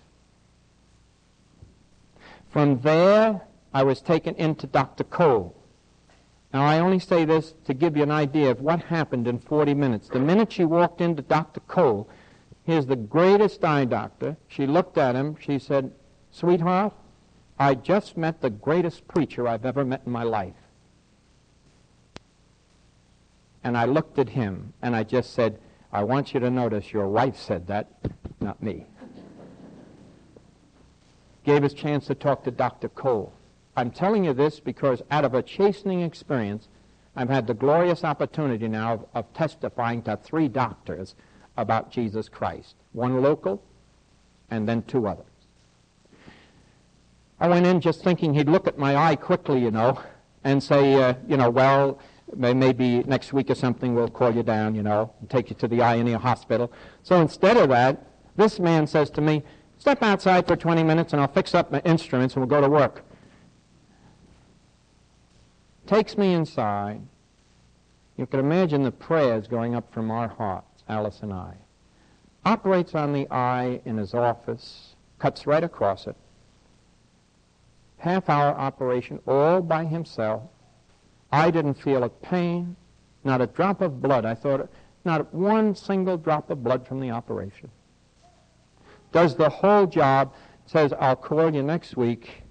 From 2.50 2.80
there, 2.80 3.42
I 3.72 3.82
was 3.84 4.00
taken 4.00 4.34
into 4.34 4.66
Dr. 4.66 5.04
Cole. 5.04 5.54
Now, 6.52 6.64
I 6.64 6.80
only 6.80 6.98
say 6.98 7.24
this 7.24 7.54
to 7.66 7.74
give 7.74 7.96
you 7.96 8.02
an 8.02 8.10
idea 8.10 8.50
of 8.50 8.60
what 8.60 8.82
happened 8.82 9.28
in 9.28 9.38
40 9.38 9.74
minutes. 9.74 10.08
The 10.08 10.18
minute 10.18 10.52
she 10.52 10.64
walked 10.64 11.00
into 11.00 11.22
Dr. 11.22 11.60
Cole, 11.60 12.08
here's 12.64 12.86
the 12.86 12.96
greatest 12.96 13.64
eye 13.64 13.84
doctor. 13.84 14.36
She 14.48 14.66
looked 14.66 14.98
at 14.98 15.14
him. 15.14 15.36
She 15.38 15.60
said, 15.60 15.92
Sweetheart, 16.32 16.92
I 17.58 17.74
just 17.74 18.16
met 18.16 18.40
the 18.40 18.50
greatest 18.50 19.06
preacher 19.06 19.46
I've 19.46 19.64
ever 19.64 19.84
met 19.84 20.02
in 20.06 20.12
my 20.12 20.24
life. 20.24 20.54
And 23.62 23.76
I 23.76 23.84
looked 23.84 24.18
at 24.18 24.30
him 24.30 24.72
and 24.82 24.96
I 24.96 25.04
just 25.04 25.34
said, 25.34 25.60
I 25.92 26.04
want 26.04 26.34
you 26.34 26.40
to 26.40 26.50
notice 26.50 26.92
your 26.92 27.08
wife 27.08 27.36
said 27.36 27.66
that, 27.66 27.88
not 28.40 28.62
me. 28.62 28.86
Gave 31.44 31.64
us 31.64 31.72
chance 31.72 32.06
to 32.06 32.14
talk 32.14 32.44
to 32.44 32.50
Dr. 32.50 32.88
Cole. 32.88 33.32
I'm 33.76 33.90
telling 33.90 34.24
you 34.24 34.32
this 34.32 34.60
because 34.60 35.02
out 35.10 35.24
of 35.24 35.34
a 35.34 35.42
chastening 35.42 36.02
experience, 36.02 36.68
I've 37.16 37.28
had 37.28 37.46
the 37.46 37.54
glorious 37.54 38.04
opportunity 38.04 38.68
now 38.68 38.92
of, 38.92 39.06
of 39.14 39.34
testifying 39.34 40.02
to 40.02 40.16
three 40.16 40.48
doctors 40.48 41.14
about 41.56 41.90
Jesus 41.90 42.28
Christ. 42.28 42.76
One 42.92 43.20
local, 43.20 43.62
and 44.50 44.68
then 44.68 44.82
two 44.82 45.08
others. 45.08 45.26
I 47.40 47.48
went 47.48 47.66
in 47.66 47.80
just 47.80 48.04
thinking 48.04 48.34
he'd 48.34 48.48
look 48.48 48.66
at 48.68 48.78
my 48.78 48.96
eye 48.96 49.16
quickly, 49.16 49.60
you 49.60 49.70
know, 49.70 50.00
and 50.44 50.62
say, 50.62 50.94
uh, 50.94 51.14
you 51.26 51.36
know, 51.36 51.50
well, 51.50 51.98
maybe 52.36 53.02
next 53.04 53.32
week 53.32 53.50
or 53.50 53.54
something 53.54 53.94
we'll 53.94 54.08
call 54.08 54.34
you 54.34 54.42
down, 54.42 54.74
you 54.74 54.82
know, 54.82 55.12
and 55.20 55.28
take 55.28 55.50
you 55.50 55.56
to 55.56 55.68
the 55.68 55.82
eye 55.82 55.96
in 55.96 56.06
the 56.06 56.18
hospital. 56.18 56.72
So 57.02 57.20
instead 57.20 57.56
of 57.56 57.68
that, 57.70 58.06
this 58.36 58.58
man 58.58 58.86
says 58.86 59.10
to 59.10 59.20
me, 59.20 59.42
step 59.78 60.02
outside 60.02 60.46
for 60.46 60.56
20 60.56 60.82
minutes 60.82 61.12
and 61.12 61.20
I'll 61.20 61.28
fix 61.28 61.54
up 61.54 61.70
my 61.70 61.80
instruments 61.80 62.34
and 62.34 62.42
we'll 62.42 62.60
go 62.60 62.60
to 62.60 62.70
work 62.70 63.04
takes 65.90 66.16
me 66.16 66.34
inside. 66.34 67.00
You 68.16 68.24
can 68.24 68.38
imagine 68.38 68.84
the 68.84 68.92
prayers 68.92 69.48
going 69.48 69.74
up 69.74 69.92
from 69.92 70.08
our 70.12 70.28
hearts, 70.28 70.84
Alice 70.88 71.18
and 71.22 71.32
I. 71.32 71.54
Operates 72.44 72.94
on 72.94 73.12
the 73.12 73.28
eye 73.28 73.80
in 73.84 73.96
his 73.96 74.14
office, 74.14 74.94
cuts 75.18 75.48
right 75.48 75.64
across 75.64 76.06
it. 76.06 76.14
Half 77.98 78.30
hour 78.30 78.54
operation 78.54 79.18
all 79.26 79.60
by 79.60 79.84
himself. 79.84 80.42
I 81.32 81.50
didn't 81.50 81.74
feel 81.74 82.02
a 82.02 82.08
pain, 82.08 82.76
not 83.24 83.40
a 83.40 83.46
drop 83.46 83.80
of 83.80 84.00
blood. 84.02 84.24
I 84.24 84.34
thought, 84.34 84.68
not 85.04 85.32
one 85.32 85.74
single 85.74 86.16
drop 86.16 86.50
of 86.50 86.62
blood 86.62 86.86
from 86.86 87.00
the 87.00 87.10
operation. 87.10 87.70
Does 89.12 89.36
the 89.36 89.48
whole 89.48 89.86
job, 89.86 90.34
says, 90.66 90.92
I'll 91.00 91.16
call 91.16 91.54
you 91.54 91.62
next 91.62 91.96
week 91.96 92.42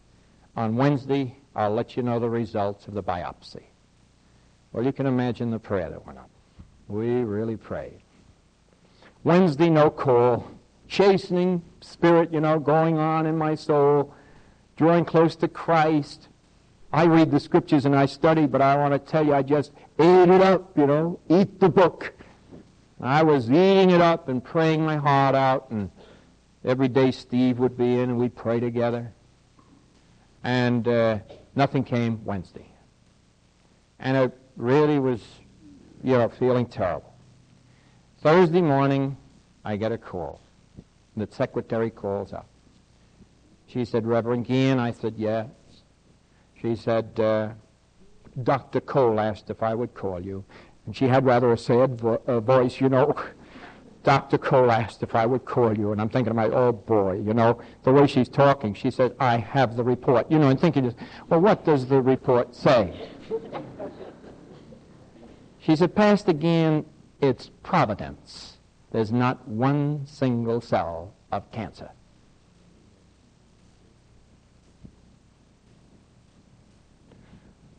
on 0.55 0.75
Wednesday 0.75 1.35
I'll 1.59 1.73
let 1.73 1.97
you 1.97 2.03
know 2.03 2.19
the 2.19 2.29
results 2.29 2.87
of 2.87 2.93
the 2.93 3.03
biopsy. 3.03 3.63
Well, 4.71 4.85
you 4.85 4.93
can 4.93 5.05
imagine 5.05 5.51
the 5.51 5.59
prayer 5.59 5.89
that 5.89 6.05
went 6.05 6.17
up. 6.17 6.29
We 6.87 7.21
really 7.23 7.57
prayed. 7.57 7.99
Wednesday, 9.25 9.69
no 9.69 9.89
call. 9.89 10.49
Chastening 10.87 11.61
spirit, 11.81 12.31
you 12.31 12.39
know, 12.39 12.59
going 12.59 12.97
on 12.97 13.25
in 13.25 13.37
my 13.37 13.55
soul, 13.55 14.13
drawing 14.77 15.03
close 15.03 15.35
to 15.35 15.49
Christ. 15.49 16.28
I 16.91 17.05
read 17.05 17.31
the 17.31 17.39
scriptures 17.39 17.85
and 17.85 17.95
I 17.95 18.05
study, 18.05 18.47
but 18.47 18.61
I 18.61 18.75
want 18.75 18.93
to 18.93 19.11
tell 19.11 19.25
you, 19.25 19.33
I 19.33 19.43
just 19.43 19.71
ate 19.99 20.29
it 20.29 20.41
up, 20.41 20.77
you 20.77 20.87
know, 20.87 21.19
eat 21.29 21.59
the 21.59 21.69
book. 21.69 22.13
I 23.01 23.23
was 23.23 23.49
eating 23.49 23.91
it 23.91 24.01
up 24.01 24.27
and 24.27 24.43
praying 24.43 24.83
my 24.83 24.97
heart 24.97 25.35
out, 25.35 25.69
and 25.69 25.89
every 26.65 26.87
day 26.87 27.11
Steve 27.11 27.59
would 27.59 27.77
be 27.77 27.93
in 27.93 28.09
and 28.09 28.17
we'd 28.17 28.35
pray 28.35 28.59
together. 28.59 29.13
And 30.43 30.87
uh, 30.87 31.19
Nothing 31.59 31.83
came 31.83 32.23
Wednesday. 32.23 32.65
And 33.99 34.15
it 34.15 34.37
really 34.55 34.97
was, 34.97 35.21
you 36.01 36.13
know, 36.13 36.29
feeling 36.29 36.65
terrible. 36.65 37.13
Thursday 38.21 38.61
morning, 38.61 39.17
I 39.65 39.75
get 39.75 39.91
a 39.91 39.97
call. 39.97 40.39
The 41.17 41.27
secretary 41.31 41.89
calls 41.89 42.31
up. 42.31 42.47
She 43.67 43.83
said, 43.83 44.07
Reverend 44.07 44.45
Guillen. 44.45 44.79
I 44.79 44.93
said, 44.93 45.15
yes. 45.17 45.47
She 46.61 46.75
said, 46.75 47.19
uh, 47.19 47.49
Dr. 48.43 48.81
Cole 48.81 49.19
asked 49.19 49.49
if 49.49 49.63
I 49.63 49.73
would 49.73 49.93
call 49.93 50.19
you. 50.19 50.43
And 50.85 50.95
she 50.95 51.05
had 51.05 51.25
rather 51.25 51.51
a 51.53 51.57
sad 51.57 51.99
vo- 51.99 52.41
voice, 52.41 52.81
you 52.81 52.89
know. 52.89 53.15
Dr. 54.03 54.37
Cole 54.37 54.71
asked 54.71 55.03
if 55.03 55.13
I 55.13 55.25
would 55.25 55.45
call 55.45 55.77
you, 55.77 55.91
and 55.91 55.99
I'm 55.99 56.09
thinking 56.09 56.31
to 56.31 56.33
myself, 56.33 56.55
oh 56.55 56.71
boy, 56.71 57.21
you 57.23 57.33
know, 57.33 57.59
the 57.83 57.91
way 57.91 58.07
she's 58.07 58.29
talking, 58.29 58.73
she 58.73 58.91
says, 58.91 59.11
I 59.19 59.37
have 59.37 59.75
the 59.75 59.83
report. 59.83 60.31
You 60.31 60.39
know, 60.39 60.49
and 60.49 60.59
thinking, 60.59 60.93
well, 61.27 61.41
what 61.41 61.65
does 61.65 61.87
the 61.87 62.01
report 62.01 62.55
say? 62.55 63.07
she 65.59 65.75
said, 65.75 65.95
Pastor 65.95 66.31
again, 66.31 66.85
it's 67.21 67.51
providence. 67.61 68.57
There's 68.91 69.11
not 69.11 69.47
one 69.47 70.07
single 70.07 70.61
cell 70.61 71.13
of 71.31 71.51
cancer. 71.51 71.91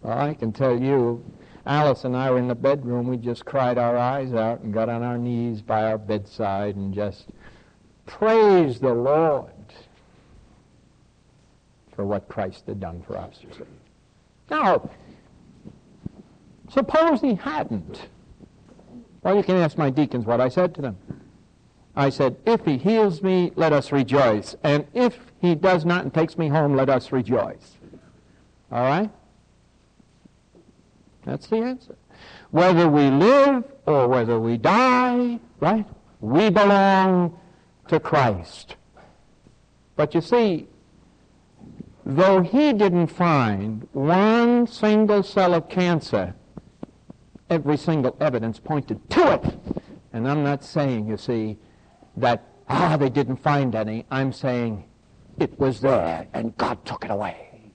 Well, 0.02 0.18
I 0.18 0.34
can 0.34 0.52
tell 0.52 0.80
you, 0.80 1.24
Alice 1.66 2.04
and 2.04 2.16
I 2.16 2.30
were 2.30 2.38
in 2.38 2.48
the 2.48 2.54
bedroom. 2.54 3.06
We 3.06 3.16
just 3.16 3.44
cried 3.44 3.78
our 3.78 3.96
eyes 3.96 4.32
out 4.32 4.60
and 4.60 4.72
got 4.72 4.88
on 4.88 5.02
our 5.02 5.18
knees 5.18 5.60
by 5.60 5.84
our 5.84 5.98
bedside 5.98 6.76
and 6.76 6.94
just 6.94 7.26
praised 8.06 8.80
the 8.80 8.94
Lord 8.94 9.52
for 11.94 12.06
what 12.06 12.28
Christ 12.28 12.64
had 12.66 12.80
done 12.80 13.02
for 13.06 13.18
us. 13.18 13.40
Now, 14.50 14.88
suppose 16.70 17.20
he 17.20 17.34
hadn't. 17.34 18.08
Well, 19.22 19.36
you 19.36 19.42
can 19.42 19.56
ask 19.56 19.76
my 19.76 19.90
deacons 19.90 20.24
what 20.24 20.40
I 20.40 20.48
said 20.48 20.74
to 20.76 20.82
them. 20.82 20.96
I 21.94 22.08
said, 22.08 22.36
if 22.46 22.64
he 22.64 22.78
heals 22.78 23.22
me, 23.22 23.52
let 23.56 23.72
us 23.74 23.92
rejoice. 23.92 24.56
And 24.62 24.86
if 24.94 25.18
he 25.40 25.54
does 25.54 25.84
not 25.84 26.04
and 26.04 26.14
takes 26.14 26.38
me 26.38 26.48
home, 26.48 26.74
let 26.74 26.88
us 26.88 27.12
rejoice. 27.12 27.76
All 28.72 28.82
right? 28.82 29.10
That's 31.24 31.46
the 31.48 31.56
answer. 31.58 31.96
Whether 32.50 32.88
we 32.88 33.10
live 33.10 33.64
or 33.86 34.08
whether 34.08 34.38
we 34.38 34.56
die, 34.56 35.38
right? 35.60 35.86
We 36.20 36.50
belong 36.50 37.38
to 37.88 38.00
Christ. 38.00 38.76
But 39.96 40.14
you 40.14 40.20
see, 40.20 40.68
though 42.04 42.40
he 42.40 42.72
didn't 42.72 43.08
find 43.08 43.86
one 43.92 44.66
single 44.66 45.22
cell 45.22 45.54
of 45.54 45.68
cancer, 45.68 46.34
every 47.48 47.76
single 47.76 48.16
evidence 48.20 48.58
pointed 48.58 49.10
to 49.10 49.34
it. 49.34 49.58
And 50.12 50.28
I'm 50.28 50.42
not 50.42 50.64
saying, 50.64 51.08
you 51.08 51.16
see, 51.16 51.58
that, 52.16 52.44
ah, 52.68 52.96
they 52.96 53.10
didn't 53.10 53.36
find 53.36 53.74
any. 53.74 54.06
I'm 54.10 54.32
saying 54.32 54.84
it 55.38 55.58
was 55.58 55.80
there 55.80 56.28
and 56.32 56.56
God 56.56 56.84
took 56.84 57.04
it 57.04 57.10
away. 57.10 57.72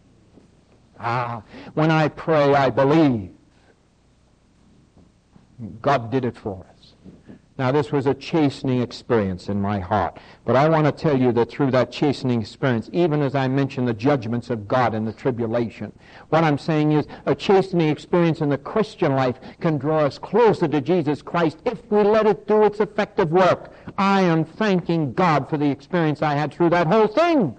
Ah, 0.99 1.43
when 1.73 1.91
I 1.91 2.07
pray, 2.07 2.53
I 2.53 2.69
believe. 2.69 3.34
God 5.81 6.11
did 6.11 6.25
it 6.25 6.35
for 6.35 6.65
us. 6.77 6.93
Now, 7.57 7.71
this 7.71 7.89
was 7.89 8.05
a 8.05 8.13
chastening 8.13 8.81
experience 8.81 9.47
in 9.47 9.61
my 9.61 9.79
heart. 9.79 10.17
But 10.43 10.57
I 10.57 10.67
want 10.67 10.85
to 10.87 10.91
tell 10.91 11.17
you 11.17 11.31
that 11.31 11.49
through 11.49 11.71
that 11.71 11.89
chastening 11.89 12.41
experience, 12.41 12.89
even 12.91 13.21
as 13.21 13.33
I 13.33 13.47
mentioned 13.47 13.87
the 13.87 13.93
judgments 13.93 14.49
of 14.49 14.67
God 14.67 14.93
in 14.93 15.05
the 15.05 15.13
tribulation, 15.13 15.93
what 16.29 16.43
I'm 16.43 16.57
saying 16.57 16.91
is 16.91 17.07
a 17.25 17.33
chastening 17.33 17.87
experience 17.87 18.41
in 18.41 18.49
the 18.49 18.57
Christian 18.57 19.15
life 19.15 19.39
can 19.61 19.77
draw 19.77 19.99
us 19.99 20.19
closer 20.19 20.67
to 20.67 20.81
Jesus 20.81 21.21
Christ 21.21 21.59
if 21.63 21.79
we 21.89 22.03
let 22.03 22.27
it 22.27 22.45
do 22.45 22.65
its 22.65 22.81
effective 22.81 23.31
work. 23.31 23.71
I 23.97 24.19
am 24.21 24.43
thanking 24.43 25.13
God 25.13 25.49
for 25.49 25.57
the 25.57 25.69
experience 25.69 26.21
I 26.21 26.33
had 26.33 26.53
through 26.53 26.71
that 26.71 26.87
whole 26.87 27.07
thing. 27.07 27.55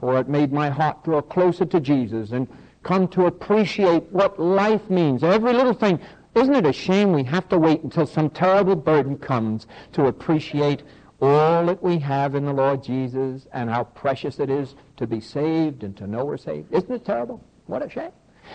For 0.00 0.18
it 0.18 0.30
made 0.30 0.50
my 0.50 0.70
heart 0.70 1.04
draw 1.04 1.20
closer 1.20 1.66
to 1.66 1.80
Jesus 1.80 2.30
and 2.32 2.48
come 2.86 3.08
to 3.08 3.26
appreciate 3.26 4.04
what 4.12 4.38
life 4.38 4.88
means. 4.88 5.24
Every 5.24 5.52
little 5.52 5.74
thing. 5.74 5.98
Isn't 6.36 6.54
it 6.54 6.66
a 6.66 6.72
shame 6.72 7.12
we 7.12 7.24
have 7.24 7.48
to 7.48 7.58
wait 7.58 7.82
until 7.82 8.06
some 8.06 8.30
terrible 8.30 8.76
burden 8.76 9.18
comes 9.18 9.66
to 9.92 10.06
appreciate 10.06 10.84
all 11.20 11.66
that 11.66 11.82
we 11.82 11.98
have 11.98 12.36
in 12.36 12.44
the 12.44 12.52
Lord 12.52 12.84
Jesus 12.84 13.48
and 13.52 13.68
how 13.68 13.84
precious 13.84 14.38
it 14.38 14.50
is 14.50 14.76
to 14.98 15.06
be 15.06 15.20
saved 15.20 15.82
and 15.82 15.96
to 15.96 16.06
know 16.06 16.24
we're 16.24 16.36
saved? 16.36 16.72
Isn't 16.72 16.92
it 16.92 17.04
terrible? 17.04 17.42
What 17.66 17.84
a 17.84 17.90
shame. 17.90 18.12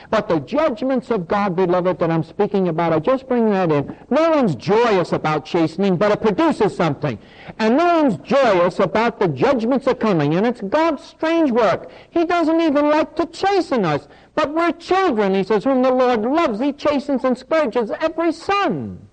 But 0.10 0.28
the 0.28 0.40
judgments 0.40 1.10
of 1.10 1.28
God, 1.28 1.56
beloved, 1.56 2.00
that 2.00 2.12
I'm 2.12 2.24
speaking 2.24 2.68
about, 2.68 2.94
I 2.94 3.00
just 3.00 3.28
bring 3.28 3.50
that 3.52 3.72
in. 3.72 3.96
No 4.10 4.32
one's 4.32 4.56
joyous 4.56 5.12
about 5.12 5.46
chastening, 5.46 5.96
but 5.96 6.12
it 6.12 6.22
produces 6.22 6.76
something. 6.76 7.18
And 7.60 7.78
no 7.78 8.04
one's 8.04 8.18
joyous 8.18 8.80
about 8.80 9.20
the 9.20 9.28
judgments 9.28 9.88
are 9.88 9.96
coming. 9.96 10.36
And 10.36 10.46
it's 10.46 10.62
God's 10.62 11.04
strange 11.04 11.52
work. 11.52 11.92
He 12.10 12.26
doesn't 12.26 12.60
even 12.60 12.90
like 12.90 13.16
to 13.16 13.26
chasten 13.28 13.86
us. 13.86 14.08
But 14.36 14.54
we're 14.54 14.72
children, 14.74 15.36
he 15.36 15.44
says, 15.44 15.64
whom 15.64 15.82
the 15.82 15.92
Lord 15.92 16.22
loves. 16.22 16.60
He 16.60 16.74
chastens 16.74 17.24
and 17.24 17.38
scourges 17.38 17.92
every 18.00 18.32
son. 18.32 19.08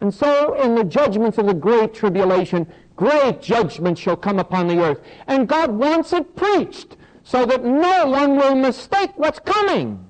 And 0.00 0.12
so 0.12 0.54
in 0.54 0.74
the 0.74 0.84
judgments 0.84 1.38
of 1.38 1.46
the 1.46 1.54
great 1.54 1.92
tribulation, 1.94 2.66
great 2.96 3.42
judgment 3.42 3.98
shall 3.98 4.16
come 4.16 4.38
upon 4.38 4.68
the 4.68 4.82
earth. 4.82 5.00
And 5.26 5.48
God 5.48 5.70
wants 5.70 6.12
it 6.12 6.36
preached 6.36 6.96
so 7.28 7.44
that 7.44 7.62
no 7.62 8.06
one 8.06 8.36
will 8.38 8.54
mistake 8.54 9.10
what's 9.16 9.38
coming 9.40 10.02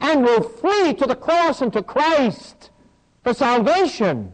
and 0.00 0.24
will 0.24 0.42
flee 0.42 0.92
to 0.92 1.06
the 1.06 1.14
cross 1.14 1.62
and 1.62 1.72
to 1.72 1.80
Christ 1.84 2.70
for 3.22 3.32
salvation, 3.32 4.32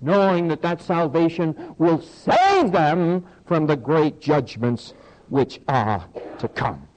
knowing 0.00 0.48
that 0.48 0.62
that 0.62 0.80
salvation 0.80 1.74
will 1.76 2.00
save 2.00 2.72
them 2.72 3.26
from 3.44 3.66
the 3.66 3.76
great 3.76 4.18
judgments 4.18 4.94
which 5.28 5.60
are 5.68 6.06
to 6.38 6.48
come. 6.48 6.88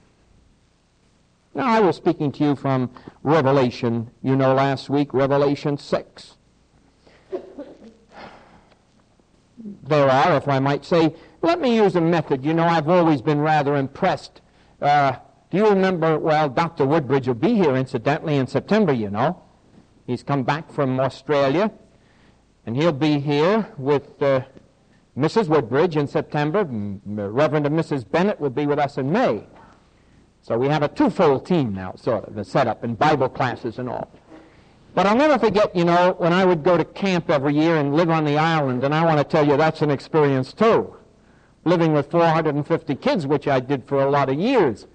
Now, 1.54 1.66
I 1.66 1.80
was 1.80 1.96
speaking 1.96 2.32
to 2.32 2.44
you 2.44 2.56
from 2.56 2.90
Revelation, 3.22 4.10
you 4.22 4.36
know, 4.36 4.54
last 4.54 4.88
week, 4.88 5.12
Revelation 5.12 5.76
6. 5.76 6.38
There 9.82 10.08
are, 10.08 10.36
if 10.38 10.48
I 10.48 10.58
might 10.60 10.86
say, 10.86 11.14
let 11.42 11.60
me 11.60 11.76
use 11.76 11.96
a 11.96 12.00
method. 12.00 12.44
You 12.44 12.54
know, 12.54 12.64
I've 12.64 12.88
always 12.88 13.22
been 13.22 13.40
rather 13.40 13.76
impressed. 13.76 14.40
Uh, 14.80 15.12
do 15.50 15.56
you 15.56 15.68
remember, 15.68 16.18
well, 16.18 16.48
Dr. 16.48 16.86
Woodbridge 16.86 17.26
will 17.26 17.34
be 17.34 17.54
here, 17.54 17.76
incidentally, 17.76 18.36
in 18.36 18.46
September, 18.46 18.92
you 18.92 19.10
know. 19.10 19.42
He's 20.06 20.22
come 20.22 20.42
back 20.42 20.70
from 20.70 21.00
Australia, 21.00 21.72
and 22.66 22.76
he'll 22.76 22.92
be 22.92 23.18
here 23.18 23.68
with 23.78 24.22
uh, 24.22 24.42
Mrs. 25.16 25.48
Woodbridge 25.48 25.96
in 25.96 26.06
September. 26.06 26.64
Reverend 26.64 27.66
and 27.66 27.78
Mrs. 27.78 28.08
Bennett 28.08 28.40
will 28.40 28.50
be 28.50 28.66
with 28.66 28.78
us 28.78 28.98
in 28.98 29.10
May. 29.10 29.46
So 30.42 30.56
we 30.56 30.68
have 30.68 30.82
a 30.82 30.88
twofold 30.88 31.46
team 31.46 31.74
now, 31.74 31.94
sort 31.96 32.24
of, 32.24 32.34
the 32.34 32.44
setup 32.44 32.84
in 32.84 32.94
Bible 32.94 33.28
classes 33.28 33.78
and 33.78 33.88
all. 33.88 34.10
But 34.94 35.06
I'll 35.06 35.16
never 35.16 35.38
forget, 35.38 35.74
you 35.74 35.84
know, 35.84 36.14
when 36.18 36.32
I 36.32 36.44
would 36.44 36.64
go 36.64 36.76
to 36.76 36.84
camp 36.84 37.30
every 37.30 37.54
year 37.54 37.76
and 37.76 37.94
live 37.94 38.10
on 38.10 38.24
the 38.24 38.38
island, 38.38 38.82
and 38.84 38.94
I 38.94 39.04
want 39.04 39.18
to 39.18 39.24
tell 39.24 39.46
you 39.46 39.56
that's 39.56 39.82
an 39.82 39.90
experience 39.90 40.52
too 40.52 40.96
living 41.64 41.92
with 41.92 42.10
450 42.10 42.94
kids, 42.96 43.26
which 43.26 43.46
I 43.46 43.60
did 43.60 43.86
for 43.86 44.02
a 44.02 44.10
lot 44.10 44.28
of 44.28 44.38
years 44.38 44.86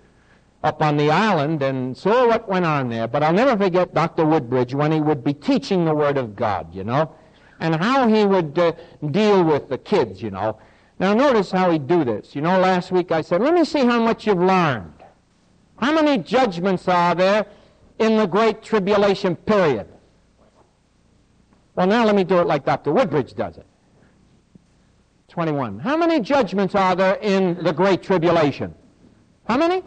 up 0.64 0.82
on 0.82 0.98
the 0.98 1.12
island 1.12 1.62
and 1.62 1.96
saw 1.96 2.28
what 2.28 2.50
went 2.50 2.66
on 2.66 2.90
there. 2.90 3.08
But 3.08 3.22
I'll 3.22 3.34
never 3.34 3.56
forget 3.56 3.94
Dr. 3.94 4.26
Woodbridge 4.26 4.74
when 4.74 4.92
he 4.92 5.00
would 5.00 5.24
be 5.24 5.34
teaching 5.34 5.86
the 5.86 5.94
Word 5.94 6.18
of 6.18 6.36
God, 6.36 6.74
you 6.74 6.84
know, 6.84 7.14
and 7.60 7.76
how 7.76 8.08
he 8.08 8.26
would 8.26 8.58
uh, 8.58 8.72
deal 9.12 9.44
with 9.44 9.70
the 9.70 9.78
kids, 9.78 10.22
you 10.22 10.32
know. 10.32 10.58
Now 10.98 11.14
notice 11.14 11.52
how 11.52 11.70
he'd 11.72 11.88
do 11.88 12.04
this. 12.04 12.36
You 12.36 12.42
know, 12.42 12.60
last 12.60 12.92
week 12.92 13.12
I 13.12 13.22
said, 13.22 13.42
let 13.42 13.54
me 13.54 13.64
see 13.64 13.86
how 13.86 14.02
much 14.02 14.26
you've 14.26 14.40
learned. 14.40 14.92
How 15.78 15.94
many 15.94 16.24
judgments 16.24 16.88
are 16.88 17.14
there 17.14 17.46
in 18.00 18.18
the 18.18 18.26
Great 18.26 18.64
Tribulation 18.64 19.36
period? 19.36 19.88
Well, 21.76 21.88
now 21.88 22.06
let 22.06 22.16
me 22.16 22.24
do 22.24 22.40
it 22.40 22.48
like 22.48 22.66
Dr. 22.66 22.92
Woodbridge 22.92 23.34
does 23.36 23.58
it. 23.58 23.66
21. 25.36 25.80
How 25.80 25.98
many 25.98 26.22
judgments 26.22 26.76
are 26.76 26.96
there 26.96 27.16
in 27.16 27.62
the 27.62 27.74
Great 27.74 28.02
Tribulation? 28.02 28.74
How 29.46 29.58
many? 29.58 29.84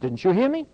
Didn't 0.00 0.24
you 0.24 0.32
hear 0.32 0.48
me? 0.48 0.66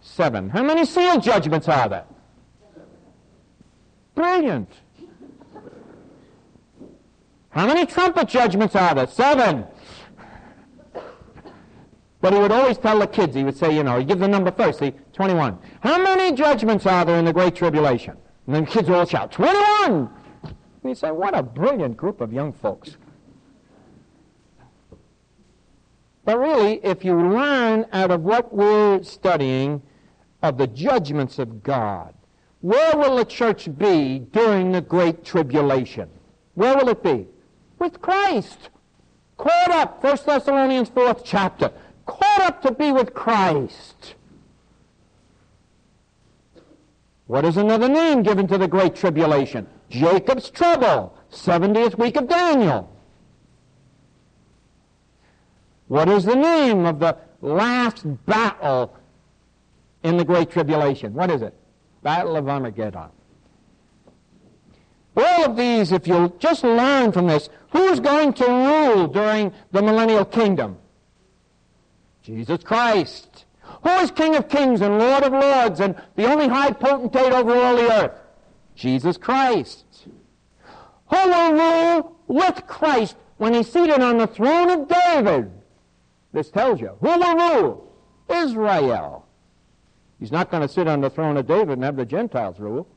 Seven. 0.00 0.48
How 0.48 0.62
many 0.62 0.86
seal 0.86 1.20
judgments 1.20 1.68
are 1.68 1.86
there? 1.86 2.04
Brilliant. 4.14 4.70
How 7.50 7.66
many 7.66 7.84
trumpet 7.84 8.26
judgments 8.26 8.74
are 8.74 8.94
there? 8.94 9.06
Seven. 9.06 9.66
But 12.24 12.32
he 12.32 12.38
would 12.38 12.52
always 12.52 12.78
tell 12.78 12.98
the 12.98 13.06
kids, 13.06 13.36
he 13.36 13.44
would 13.44 13.54
say, 13.54 13.76
you 13.76 13.82
know, 13.82 13.98
he 13.98 14.04
give 14.06 14.18
the 14.18 14.26
number 14.26 14.50
first, 14.50 14.78
see, 14.78 14.94
21. 15.12 15.58
How 15.80 16.02
many 16.02 16.34
judgments 16.34 16.86
are 16.86 17.04
there 17.04 17.18
in 17.18 17.26
the 17.26 17.34
Great 17.34 17.54
Tribulation? 17.54 18.16
And 18.46 18.54
then 18.54 18.64
kids 18.64 18.88
all 18.88 19.04
shout, 19.04 19.30
21! 19.30 20.08
And 20.42 20.56
you 20.84 20.94
say, 20.94 21.10
what 21.10 21.36
a 21.36 21.42
brilliant 21.42 21.98
group 21.98 22.22
of 22.22 22.32
young 22.32 22.54
folks. 22.54 22.96
But 26.24 26.38
really, 26.38 26.82
if 26.82 27.04
you 27.04 27.14
learn 27.14 27.84
out 27.92 28.10
of 28.10 28.22
what 28.22 28.54
we're 28.54 29.02
studying 29.02 29.82
of 30.42 30.56
the 30.56 30.68
judgments 30.68 31.38
of 31.38 31.62
God, 31.62 32.14
where 32.62 32.96
will 32.96 33.16
the 33.16 33.26
church 33.26 33.68
be 33.76 34.20
during 34.32 34.72
the 34.72 34.80
Great 34.80 35.26
Tribulation? 35.26 36.08
Where 36.54 36.74
will 36.74 36.88
it 36.88 37.02
be? 37.02 37.26
With 37.78 38.00
Christ. 38.00 38.70
Caught 39.36 39.70
up, 39.72 40.02
1 40.02 40.16
Thessalonians 40.24 40.88
4th 40.88 41.20
chapter 41.22 41.70
caught 42.06 42.42
up 42.42 42.62
to 42.62 42.72
be 42.72 42.92
with 42.92 43.14
Christ. 43.14 44.14
What 47.26 47.44
is 47.44 47.56
another 47.56 47.88
name 47.88 48.22
given 48.22 48.46
to 48.48 48.58
the 48.58 48.68
great 48.68 48.94
tribulation? 48.94 49.66
Jacob's 49.88 50.50
trouble, 50.50 51.16
70th 51.30 51.98
week 51.98 52.16
of 52.16 52.28
Daniel. 52.28 52.90
What 55.88 56.08
is 56.08 56.24
the 56.24 56.34
name 56.34 56.86
of 56.86 56.98
the 56.98 57.16
last 57.40 58.04
battle 58.26 58.96
in 60.02 60.16
the 60.16 60.24
great 60.24 60.50
tribulation? 60.50 61.14
What 61.14 61.30
is 61.30 61.42
it? 61.42 61.54
Battle 62.02 62.36
of 62.36 62.48
Armageddon. 62.48 63.10
All 65.16 65.44
of 65.44 65.56
these, 65.56 65.92
if 65.92 66.06
you'll 66.06 66.30
just 66.38 66.64
learn 66.64 67.12
from 67.12 67.28
this, 67.28 67.48
who's 67.70 68.00
going 68.00 68.32
to 68.34 68.44
rule 68.44 69.06
during 69.06 69.52
the 69.70 69.80
millennial 69.80 70.24
kingdom? 70.24 70.76
Jesus 72.24 72.64
Christ, 72.64 73.44
who 73.82 73.90
is 73.90 74.10
King 74.10 74.34
of 74.34 74.48
kings 74.48 74.80
and 74.80 74.98
Lord 74.98 75.24
of 75.24 75.32
lords 75.32 75.80
and 75.80 75.94
the 76.16 76.24
only 76.24 76.48
high 76.48 76.72
potentate 76.72 77.32
over 77.32 77.54
all 77.54 77.76
the 77.76 77.92
earth? 77.92 78.18
Jesus 78.74 79.18
Christ. 79.18 79.84
Who 81.10 81.28
will 81.28 81.52
rule 81.52 82.16
with 82.26 82.66
Christ 82.66 83.16
when 83.36 83.52
he's 83.52 83.70
seated 83.70 84.00
on 84.00 84.16
the 84.16 84.26
throne 84.26 84.70
of 84.70 84.88
David? 84.88 85.50
This 86.32 86.50
tells 86.50 86.80
you. 86.80 86.96
Who 87.00 87.08
will 87.08 87.36
rule? 87.36 87.92
Israel. 88.30 89.26
He's 90.18 90.32
not 90.32 90.50
going 90.50 90.62
to 90.62 90.68
sit 90.68 90.88
on 90.88 91.02
the 91.02 91.10
throne 91.10 91.36
of 91.36 91.46
David 91.46 91.74
and 91.74 91.84
have 91.84 91.96
the 91.96 92.06
Gentiles 92.06 92.58
rule. 92.58 92.88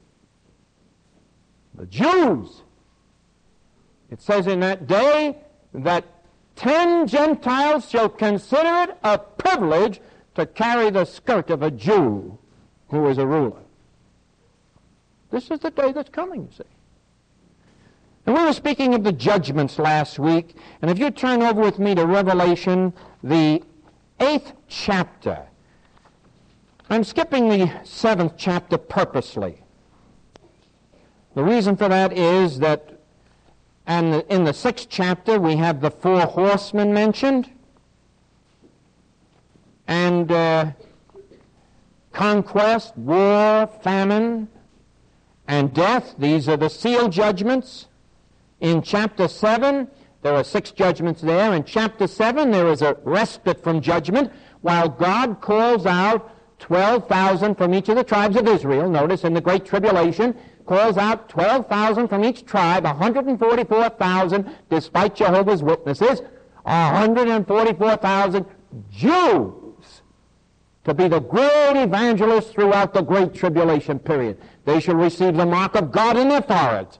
The 1.75 1.85
Jews. 1.85 2.63
It 4.09 4.21
says 4.21 4.47
in 4.47 4.61
that 4.61 4.87
day 4.87 5.37
that 5.73 6.05
ten 6.57 7.07
Gentiles 7.07 7.89
shall 7.89 8.09
consider 8.09 8.91
it 8.91 8.97
a 9.03 9.17
privilege 9.17 10.01
to 10.35 10.45
carry 10.45 10.89
the 10.89 11.05
skirt 11.05 11.49
of 11.49 11.61
a 11.61 11.71
Jew 11.71 12.37
who 12.89 13.07
is 13.07 13.17
a 13.17 13.25
ruler. 13.25 13.61
This 15.31 15.49
is 15.51 15.59
the 15.59 15.71
day 15.71 15.91
that's 15.91 16.09
coming, 16.09 16.41
you 16.41 16.49
see. 16.57 16.63
And 18.25 18.35
we 18.35 18.43
were 18.43 18.53
speaking 18.53 18.93
of 18.93 19.03
the 19.03 19.13
judgments 19.13 19.79
last 19.79 20.19
week, 20.19 20.55
and 20.81 20.91
if 20.91 20.99
you 20.99 21.11
turn 21.11 21.41
over 21.41 21.61
with 21.61 21.79
me 21.79 21.95
to 21.95 22.05
Revelation, 22.05 22.91
the 23.23 23.63
eighth 24.19 24.51
chapter, 24.67 25.47
I'm 26.89 27.03
skipping 27.03 27.49
the 27.49 27.71
seventh 27.83 28.33
chapter 28.37 28.77
purposely. 28.77 29.61
The 31.35 31.43
reason 31.43 31.77
for 31.77 31.87
that 31.87 32.13
is 32.13 32.59
that 32.59 32.96
and 33.87 34.23
in 34.29 34.43
the 34.43 34.53
sixth 34.53 34.87
chapter, 34.89 35.39
we 35.39 35.55
have 35.55 35.81
the 35.81 35.89
four 35.89 36.21
horsemen 36.21 36.93
mentioned. 36.93 37.49
and 39.87 40.31
uh, 40.31 40.71
conquest, 42.11 42.97
war, 42.97 43.67
famine, 43.81 44.49
and 45.47 45.73
death. 45.73 46.15
These 46.17 46.49
are 46.49 46.57
the 46.57 46.69
seal 46.69 47.07
judgments. 47.07 47.87
In 48.59 48.81
chapter 48.81 49.27
7, 49.27 49.87
there 50.23 50.33
are 50.33 50.43
six 50.43 50.71
judgments 50.71 51.21
there. 51.21 51.53
In 51.53 51.63
chapter 51.63 52.07
7, 52.07 52.51
there 52.51 52.67
is 52.67 52.81
a 52.81 52.97
respite 53.03 53.63
from 53.63 53.81
judgment 53.81 54.31
while 54.61 54.89
God 54.89 55.39
calls 55.41 55.85
out 55.85 56.31
12,000 56.59 57.55
from 57.55 57.73
each 57.73 57.87
of 57.87 57.95
the 57.95 58.03
tribes 58.03 58.35
of 58.35 58.47
Israel. 58.47 58.89
Notice 58.89 59.23
in 59.23 59.33
the 59.33 59.41
Great 59.41 59.63
Tribulation, 59.63 60.35
calls 60.67 60.97
out 60.97 61.29
12,000 61.29 62.07
from 62.07 62.23
each 62.23 62.45
tribe, 62.45 62.83
144,000 62.83 64.55
despite 64.69 65.15
Jehovah's 65.15 65.63
Witnesses, 65.63 66.21
144,000 66.63 68.45
Jews 68.91 70.01
to 70.87 70.93
be 70.93 71.09
the 71.09 71.19
great 71.19 71.75
evangelists 71.75 72.51
throughout 72.51 72.93
the 72.93 73.01
Great 73.01 73.33
Tribulation 73.33 73.99
period. 73.99 74.37
They 74.63 74.79
shall 74.79 74.95
receive 74.95 75.35
the 75.35 75.45
mark 75.45 75.75
of 75.75 75.91
God 75.91 76.15
in 76.15 76.29
their 76.29 76.41
foreheads. 76.41 76.99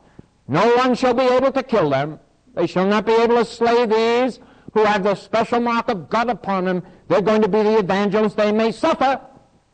No 0.50 0.76
one 0.76 0.94
shall 0.94 1.14
be 1.14 1.24
able 1.24 1.54
to 1.54 1.64
kill 1.64 1.90
them. 1.90 2.20
They 2.54 2.68
shall 2.68 2.86
not 2.86 3.06
be 3.06 3.14
able 3.14 3.38
to 3.38 3.46
slay 3.46 3.86
these 3.86 4.40
who 4.74 4.84
have 4.84 5.04
the 5.04 5.16
special 5.16 5.62
mark 5.62 5.88
of 5.90 6.10
God 6.10 6.30
upon 6.30 6.66
them. 6.66 6.84
They're 7.08 7.22
going 7.22 7.42
to 7.42 7.48
be 7.48 7.64
the 7.64 7.80
evangelists. 7.80 8.36
They 8.36 8.52
may 8.52 8.74
suffer, 8.74 9.22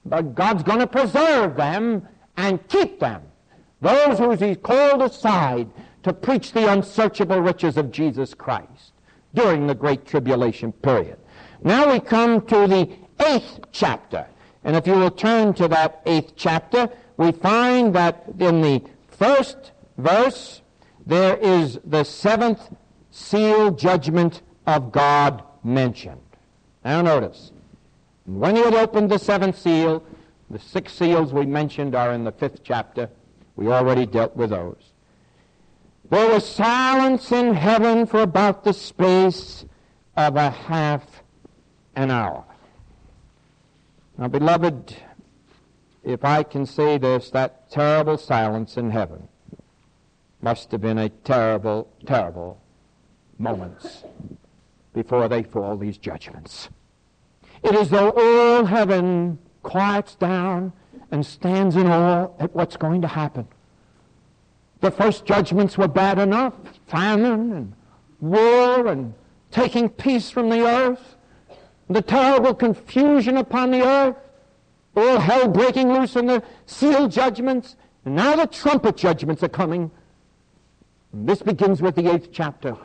but 0.06 0.36
God's 0.36 0.62
going 0.62 0.79
to 0.79 0.88
preserve 0.88 1.56
them 1.56 2.08
and 2.38 2.65
keep 2.67 2.99
them. 2.99 3.23
Those 3.83 4.17
who 4.17 4.31
he 4.31 4.55
called 4.55 5.01
aside 5.01 5.67
to 6.03 6.13
preach 6.13 6.53
the 6.53 6.71
unsearchable 6.71 7.41
riches 7.41 7.75
of 7.75 7.91
Jesus 7.91 8.33
Christ 8.33 8.93
during 9.33 9.67
the 9.67 9.75
Great 9.75 10.05
Tribulation 10.05 10.71
period. 10.71 11.17
Now 11.63 11.91
we 11.91 11.99
come 11.99 12.45
to 12.47 12.65
the 12.65 12.89
eighth 13.25 13.59
chapter. 13.73 14.25
And 14.63 14.77
if 14.77 14.87
you 14.87 14.93
will 14.93 15.11
turn 15.11 15.53
to 15.55 15.67
that 15.67 16.01
eighth 16.05 16.31
chapter, 16.37 16.89
we 17.17 17.33
find 17.33 17.93
that 17.93 18.23
in 18.39 18.61
the 18.61 18.81
first 19.09 19.73
verse, 19.97 20.61
there 21.05 21.35
is 21.35 21.77
the 21.83 22.05
seventh 22.05 22.61
seal 23.11 23.69
judgment 23.71 24.43
of 24.65 24.93
God 24.93 25.43
mentioned. 25.61 26.21
Now 26.85 27.01
notice, 27.01 27.51
when 28.25 28.55
he 28.55 28.63
had 28.63 28.75
opened 28.75 29.11
the 29.11 29.19
seventh 29.19 29.59
seal, 29.59 30.01
the 30.49 30.59
six 30.59 30.93
seals 30.93 31.33
we 31.33 31.45
mentioned 31.45 31.95
are 31.95 32.13
in 32.13 32.23
the 32.23 32.31
fifth 32.31 32.63
chapter. 32.63 33.09
We 33.55 33.67
already 33.67 34.05
dealt 34.05 34.35
with 34.35 34.49
those. 34.49 34.93
There 36.09 36.31
was 36.31 36.45
silence 36.47 37.31
in 37.31 37.53
heaven 37.53 38.05
for 38.05 38.21
about 38.21 38.63
the 38.63 38.73
space 38.73 39.65
of 40.15 40.35
a 40.35 40.49
half 40.49 41.23
an 41.95 42.11
hour. 42.11 42.45
Now, 44.17 44.27
beloved, 44.27 44.95
if 46.03 46.23
I 46.23 46.43
can 46.43 46.65
say 46.65 46.97
this, 46.97 47.29
that 47.31 47.69
terrible 47.71 48.17
silence 48.17 48.77
in 48.77 48.91
heaven 48.91 49.27
must 50.41 50.71
have 50.71 50.81
been 50.81 50.97
a 50.97 51.09
terrible, 51.09 51.89
terrible 52.05 52.61
moments 53.39 54.03
before 54.93 55.27
they 55.27 55.41
fall 55.41 55.77
these 55.77 55.97
judgments. 55.97 56.69
It 57.63 57.73
is 57.73 57.89
though 57.89 58.09
all 58.09 58.65
heaven 58.65 59.39
quiets 59.63 60.15
down 60.15 60.73
and 61.13 61.23
stands 61.23 61.76
in 61.76 61.86
awe 61.86 62.28
at 62.39 62.56
what's 62.56 62.76
going 62.76 62.99
to 62.99 63.08
happen. 63.08 63.47
The 64.82 64.89
first 64.89 65.26
judgments 65.26 65.78
were 65.78 65.88
bad 65.88 66.17
enough 66.17 66.56
famine 66.88 67.54
and 67.54 67.73
war 68.19 68.88
and 68.88 69.13
taking 69.52 69.89
peace 69.89 70.32
from 70.32 70.49
the 70.49 70.62
earth, 70.65 71.15
the 71.88 72.02
terrible 72.02 72.56
confusion 72.56 73.38
upon 73.38 73.69
the 73.69 73.84
earth, 73.86 74.15
all 74.97 75.19
hell 75.19 75.47
breaking 75.47 75.93
loose 75.93 76.15
in 76.15 76.26
the 76.26 76.41
seal 76.65 77.08
judgments, 77.08 77.76
and 78.06 78.15
now 78.15 78.36
the 78.36 78.47
trumpet 78.47 78.97
judgments 78.97 79.43
are 79.43 79.49
coming. 79.49 79.91
And 81.12 81.30
this 81.30 81.43
begins 81.43 81.80
with 81.80 81.93
the 81.93 82.12
eighth 82.12 82.30
chapter. 82.32 82.76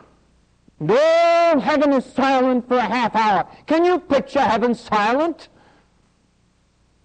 And 0.81 0.91
all 0.91 1.61
heaven 1.61 1.95
is 1.95 2.05
silent 2.05 2.69
for 2.69 2.77
a 2.77 2.83
half 2.83 3.17
hour. 3.17 3.49
Can 3.67 3.87
you 3.87 3.99
picture 3.99 4.41
heaven 4.41 4.75
silent? 4.75 5.49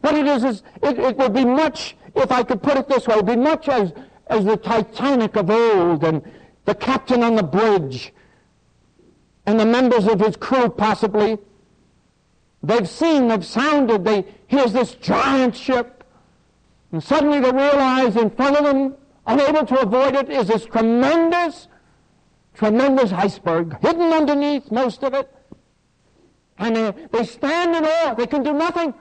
What 0.03 0.15
it 0.15 0.27
is 0.27 0.43
is, 0.43 0.63
it, 0.81 0.99
it 0.99 1.17
would 1.17 1.33
be 1.33 1.45
much, 1.45 1.95
if 2.13 2.29
I 2.29 2.43
could 2.43 2.61
put 2.61 2.75
it 2.75 2.89
this 2.89 3.07
way, 3.07 3.13
it 3.15 3.17
would 3.23 3.25
be 3.25 3.37
much 3.37 3.69
as, 3.69 3.93
as 4.27 4.43
the 4.43 4.57
Titanic 4.57 5.37
of 5.37 5.49
old 5.49 6.03
and 6.03 6.21
the 6.65 6.75
captain 6.75 7.23
on 7.23 7.35
the 7.35 7.43
bridge 7.43 8.11
and 9.45 9.57
the 9.57 9.65
members 9.65 10.05
of 10.07 10.19
his 10.19 10.35
crew 10.35 10.67
possibly. 10.67 11.37
They've 12.61 12.87
seen, 12.87 13.29
they've 13.29 13.45
sounded, 13.45 14.03
they, 14.03 14.25
here's 14.47 14.73
this 14.73 14.95
giant 14.95 15.55
ship. 15.55 16.03
And 16.91 17.01
suddenly 17.01 17.39
they 17.39 17.51
realize 17.51 18.17
in 18.17 18.29
front 18.29 18.57
of 18.57 18.65
them, 18.65 18.95
unable 19.25 19.65
to 19.65 19.79
avoid 19.79 20.15
it, 20.15 20.29
is 20.29 20.49
this 20.49 20.65
tremendous 20.65 21.69
tremendous 22.55 23.11
iceberg, 23.13 23.79
hidden 23.81 24.11
underneath 24.11 24.69
most 24.69 25.01
of 25.03 25.13
it. 25.13 25.33
And 26.57 26.75
they, 26.75 26.93
they 27.11 27.23
stand 27.23 27.75
in 27.75 27.85
awe. 27.85 28.13
They 28.13 28.27
can 28.27 28.43
do 28.43 28.53
nothing. 28.53 28.93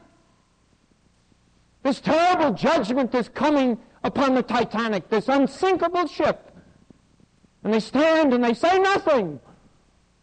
This 1.83 2.01
terrible 2.01 2.53
judgment 2.53 3.15
is 3.15 3.29
coming 3.29 3.79
upon 4.05 4.35
the 4.35 4.43
Titanic, 4.43 5.09
this 5.09 5.29
unsinkable 5.29 6.07
ship. 6.07 6.51
And 7.65 7.73
they 7.73 7.81
stand 7.81 8.33
and 8.33 8.43
they 8.43 8.55
say 8.55 8.79
nothing. 8.79 9.41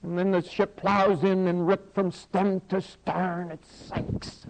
And 0.04 0.18
then 0.18 0.32
the 0.32 0.42
ship 0.42 0.78
plows 0.78 1.24
in 1.24 1.48
and 1.48 1.68
ripped 1.68 1.94
from 1.94 2.12
stem 2.12 2.62
to 2.70 2.82
stern, 2.82 3.52
it 3.52 3.66
sinks. 3.66 4.46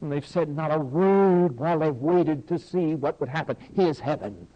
And 0.00 0.10
they've 0.10 0.26
said 0.26 0.48
not 0.48 0.72
a 0.72 0.78
word 0.78 1.58
while 1.58 1.80
they've 1.80 1.94
waited 1.94 2.46
to 2.48 2.58
see 2.58 2.94
what 2.94 3.20
would 3.20 3.28
happen. 3.28 3.56
Here's 3.74 4.00
heaven. 4.00 4.46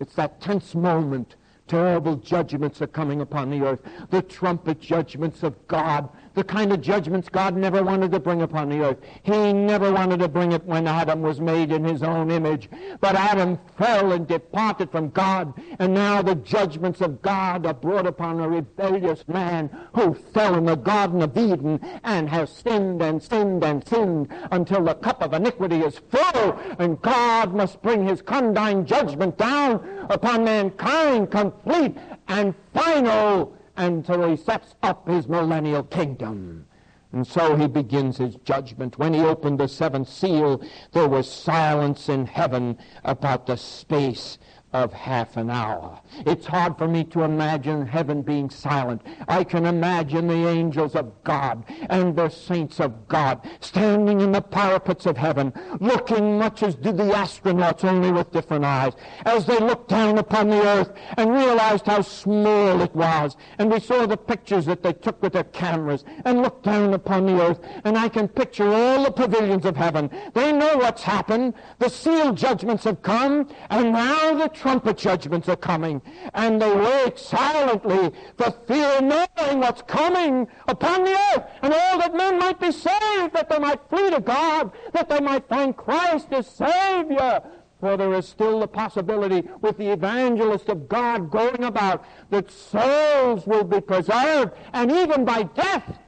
It's 0.00 0.14
that 0.14 0.40
tense 0.40 0.74
moment 0.74 1.36
Terrible 1.68 2.16
judgments 2.16 2.80
are 2.80 2.86
coming 2.86 3.20
upon 3.20 3.50
the 3.50 3.60
earth. 3.60 3.80
The 4.08 4.22
trumpet 4.22 4.80
judgments 4.80 5.42
of 5.42 5.68
God. 5.68 6.08
The 6.38 6.44
kind 6.44 6.72
of 6.72 6.80
judgments 6.80 7.28
God 7.28 7.56
never 7.56 7.82
wanted 7.82 8.12
to 8.12 8.20
bring 8.20 8.42
upon 8.42 8.68
the 8.68 8.78
earth. 8.78 8.98
He 9.24 9.52
never 9.52 9.92
wanted 9.92 10.20
to 10.20 10.28
bring 10.28 10.52
it 10.52 10.64
when 10.64 10.86
Adam 10.86 11.20
was 11.20 11.40
made 11.40 11.72
in 11.72 11.82
his 11.82 12.04
own 12.04 12.30
image. 12.30 12.70
But 13.00 13.16
Adam 13.16 13.58
fell 13.76 14.12
and 14.12 14.24
departed 14.24 14.92
from 14.92 15.10
God. 15.10 15.52
And 15.80 15.94
now 15.94 16.22
the 16.22 16.36
judgments 16.36 17.00
of 17.00 17.22
God 17.22 17.66
are 17.66 17.74
brought 17.74 18.06
upon 18.06 18.38
a 18.38 18.48
rebellious 18.48 19.26
man 19.26 19.68
who 19.94 20.14
fell 20.14 20.54
in 20.54 20.66
the 20.66 20.76
Garden 20.76 21.22
of 21.22 21.36
Eden 21.36 21.80
and 22.04 22.28
has 22.28 22.52
sinned 22.52 23.02
and 23.02 23.20
sinned 23.20 23.64
and 23.64 23.84
sinned 23.88 24.32
until 24.52 24.84
the 24.84 24.94
cup 24.94 25.20
of 25.20 25.32
iniquity 25.32 25.80
is 25.80 26.00
full. 26.08 26.56
And 26.78 27.02
God 27.02 27.52
must 27.52 27.82
bring 27.82 28.06
his 28.06 28.22
condign 28.22 28.86
judgment 28.86 29.38
down 29.38 30.06
upon 30.08 30.44
mankind 30.44 31.32
complete 31.32 31.96
and 32.28 32.54
final 32.72 33.57
until 33.78 34.28
he 34.28 34.36
sets 34.36 34.74
up 34.82 35.08
his 35.08 35.28
millennial 35.28 35.84
kingdom. 35.84 36.66
And 37.12 37.26
so 37.26 37.56
he 37.56 37.66
begins 37.66 38.18
his 38.18 38.34
judgment. 38.44 38.98
When 38.98 39.14
he 39.14 39.20
opened 39.20 39.58
the 39.58 39.68
seventh 39.68 40.10
seal, 40.10 40.62
there 40.92 41.08
was 41.08 41.30
silence 41.30 42.10
in 42.10 42.26
heaven 42.26 42.76
about 43.04 43.46
the 43.46 43.56
space 43.56 44.36
of 44.72 44.92
half 44.92 45.36
an 45.36 45.48
hour. 45.48 45.98
It's 46.26 46.46
hard 46.46 46.76
for 46.76 46.86
me 46.86 47.04
to 47.04 47.22
imagine 47.22 47.86
heaven 47.86 48.22
being 48.22 48.50
silent. 48.50 49.02
I 49.26 49.44
can 49.44 49.64
imagine 49.64 50.28
the 50.28 50.46
angels 50.46 50.94
of 50.94 51.12
God 51.24 51.64
and 51.88 52.14
the 52.14 52.28
saints 52.28 52.78
of 52.78 53.08
God 53.08 53.48
standing 53.60 54.20
in 54.20 54.32
the 54.32 54.42
parapets 54.42 55.06
of 55.06 55.16
heaven, 55.16 55.52
looking 55.80 56.38
much 56.38 56.62
as 56.62 56.74
do 56.74 56.92
the 56.92 57.04
astronauts, 57.04 57.84
only 57.84 58.12
with 58.12 58.30
different 58.30 58.64
eyes, 58.64 58.92
as 59.24 59.46
they 59.46 59.58
looked 59.58 59.88
down 59.88 60.18
upon 60.18 60.50
the 60.50 60.62
earth 60.62 60.92
and 61.16 61.32
realized 61.32 61.86
how 61.86 62.02
small 62.02 62.80
it 62.82 62.94
was. 62.94 63.36
And 63.58 63.70
we 63.70 63.80
saw 63.80 64.06
the 64.06 64.16
pictures 64.16 64.66
that 64.66 64.82
they 64.82 64.92
took 64.92 65.22
with 65.22 65.32
their 65.32 65.44
cameras 65.44 66.04
and 66.26 66.42
looked 66.42 66.64
down 66.64 66.92
upon 66.92 67.24
the 67.24 67.40
earth. 67.40 67.60
And 67.84 67.96
I 67.96 68.08
can 68.08 68.28
picture 68.28 68.68
all 68.68 69.04
the 69.04 69.10
pavilions 69.10 69.64
of 69.64 69.76
heaven. 69.76 70.10
They 70.34 70.52
know 70.52 70.76
what's 70.76 71.02
happened. 71.02 71.54
The 71.78 71.88
seal 71.88 72.32
judgments 72.34 72.84
have 72.84 73.00
come, 73.00 73.48
and 73.70 73.92
now 73.92 74.34
the 74.34 74.57
trumpet 74.58 74.98
judgments 74.98 75.48
are 75.48 75.56
coming, 75.56 76.02
and 76.34 76.60
they 76.60 76.74
wait 76.74 77.18
silently 77.18 78.12
for 78.36 78.50
fear, 78.66 79.00
knowing 79.00 79.60
what's 79.60 79.82
coming 79.82 80.46
upon 80.66 81.04
the 81.04 81.12
earth, 81.34 81.44
and 81.62 81.72
all 81.72 81.98
that 81.98 82.14
men 82.14 82.38
might 82.38 82.60
be 82.60 82.72
saved, 82.72 83.34
that 83.34 83.48
they 83.48 83.58
might 83.58 83.80
flee 83.88 84.10
to 84.10 84.20
God, 84.20 84.72
that 84.92 85.08
they 85.08 85.20
might 85.20 85.48
find 85.48 85.76
Christ 85.76 86.28
as 86.32 86.46
Savior. 86.46 87.42
For 87.80 87.96
there 87.96 88.14
is 88.14 88.26
still 88.26 88.58
the 88.58 88.66
possibility 88.66 89.48
with 89.60 89.78
the 89.78 89.92
evangelist 89.92 90.68
of 90.68 90.88
God 90.88 91.30
going 91.30 91.62
about 91.62 92.04
that 92.30 92.50
souls 92.50 93.46
will 93.46 93.64
be 93.64 93.80
preserved, 93.80 94.52
and 94.72 94.90
even 94.90 95.24
by 95.24 95.44
death, 95.44 95.98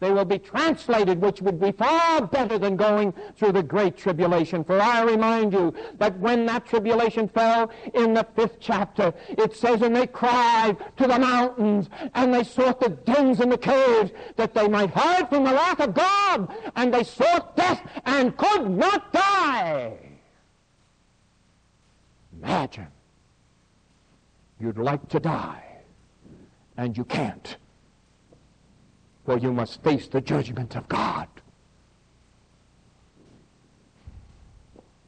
They 0.00 0.10
will 0.10 0.24
be 0.24 0.38
translated, 0.38 1.20
which 1.20 1.42
would 1.42 1.60
be 1.60 1.72
far 1.72 2.26
better 2.26 2.58
than 2.58 2.74
going 2.76 3.12
through 3.36 3.52
the 3.52 3.62
great 3.62 3.98
tribulation. 3.98 4.64
For 4.64 4.80
I 4.80 5.02
remind 5.02 5.52
you 5.52 5.74
that 5.98 6.18
when 6.18 6.46
that 6.46 6.64
tribulation 6.64 7.28
fell 7.28 7.70
in 7.92 8.14
the 8.14 8.26
fifth 8.34 8.56
chapter, 8.60 9.12
it 9.28 9.54
says, 9.54 9.82
And 9.82 9.94
they 9.94 10.06
cried 10.06 10.78
to 10.96 11.06
the 11.06 11.18
mountains, 11.18 11.90
and 12.14 12.32
they 12.32 12.44
sought 12.44 12.80
the 12.80 12.88
dens 12.88 13.40
and 13.40 13.52
the 13.52 13.58
caves, 13.58 14.10
that 14.36 14.54
they 14.54 14.68
might 14.68 14.90
hide 14.90 15.28
from 15.28 15.44
the 15.44 15.52
wrath 15.52 15.80
of 15.80 15.92
God. 15.92 16.50
And 16.76 16.94
they 16.94 17.04
sought 17.04 17.54
death 17.54 17.86
and 18.06 18.34
could 18.38 18.70
not 18.70 19.12
die. 19.12 19.98
Imagine. 22.42 22.88
You'd 24.58 24.78
like 24.78 25.06
to 25.10 25.20
die, 25.20 25.62
and 26.78 26.96
you 26.96 27.04
can't 27.04 27.58
for 29.30 29.38
you 29.38 29.52
must 29.52 29.80
face 29.84 30.08
the 30.08 30.20
judgment 30.20 30.74
of 30.74 30.88
God. 30.88 31.28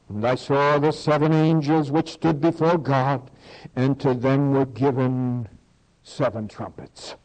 And 0.07 0.25
I 0.25 0.35
saw 0.35 0.79
the 0.79 0.93
seven 0.93 1.33
angels 1.33 1.91
which 1.91 2.13
stood 2.13 2.39
before 2.39 2.77
God, 2.77 3.29
and 3.75 3.99
to 3.99 4.13
them 4.13 4.53
were 4.53 4.65
given 4.65 5.49
seven 6.03 6.47
trumpets. 6.47 7.15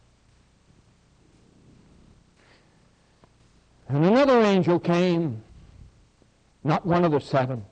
And 3.88 4.04
another 4.04 4.40
angel 4.40 4.80
came, 4.80 5.44
not 6.64 6.84
one 6.84 7.04
of 7.04 7.12
the 7.12 7.20
seven, 7.20 7.64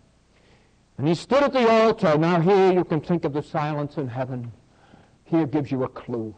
and 0.98 1.08
he 1.08 1.16
stood 1.16 1.42
at 1.42 1.52
the 1.52 1.68
altar. 1.68 2.16
Now 2.16 2.40
here 2.40 2.72
you 2.72 2.84
can 2.84 3.00
think 3.00 3.24
of 3.24 3.32
the 3.32 3.42
silence 3.42 3.96
in 3.96 4.06
heaven. 4.06 4.52
Here 5.24 5.46
gives 5.46 5.72
you 5.72 5.82
a 5.82 5.88
clue. 5.88 6.32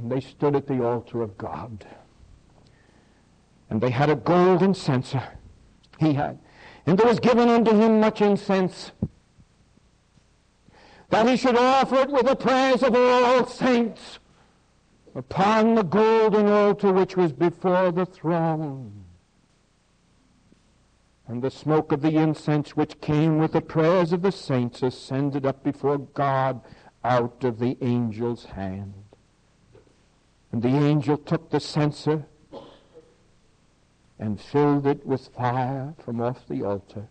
And 0.00 0.10
they 0.10 0.20
stood 0.20 0.56
at 0.56 0.66
the 0.66 0.82
altar 0.82 1.20
of 1.20 1.36
God. 1.36 1.84
And 3.68 3.80
they 3.80 3.90
had 3.90 4.08
a 4.08 4.16
golden 4.16 4.72
censer. 4.72 5.22
He 5.98 6.14
had. 6.14 6.38
And 6.86 6.98
there 6.98 7.06
was 7.06 7.20
given 7.20 7.50
unto 7.50 7.72
him 7.72 8.00
much 8.00 8.22
incense, 8.22 8.92
that 11.10 11.28
he 11.28 11.36
should 11.36 11.56
offer 11.56 11.96
it 11.96 12.10
with 12.10 12.26
the 12.26 12.36
prayers 12.36 12.82
of 12.82 12.96
all 12.96 13.46
saints 13.46 14.18
upon 15.14 15.74
the 15.74 15.82
golden 15.82 16.46
altar 16.46 16.92
which 16.92 17.16
was 17.16 17.32
before 17.32 17.92
the 17.92 18.06
throne. 18.06 19.04
And 21.28 21.42
the 21.42 21.50
smoke 21.50 21.92
of 21.92 22.00
the 22.00 22.16
incense 22.16 22.74
which 22.74 23.00
came 23.00 23.38
with 23.38 23.52
the 23.52 23.60
prayers 23.60 24.12
of 24.12 24.22
the 24.22 24.32
saints 24.32 24.82
ascended 24.82 25.44
up 25.44 25.62
before 25.62 25.98
God 25.98 26.62
out 27.04 27.44
of 27.44 27.58
the 27.58 27.76
angel's 27.82 28.46
hand. 28.46 28.99
And 30.52 30.62
the 30.62 30.68
angel 30.68 31.16
took 31.16 31.50
the 31.50 31.60
censer 31.60 32.24
and 34.18 34.40
filled 34.40 34.86
it 34.86 35.06
with 35.06 35.28
fire 35.28 35.94
from 36.04 36.20
off 36.20 36.46
the 36.48 36.64
altar. 36.64 37.08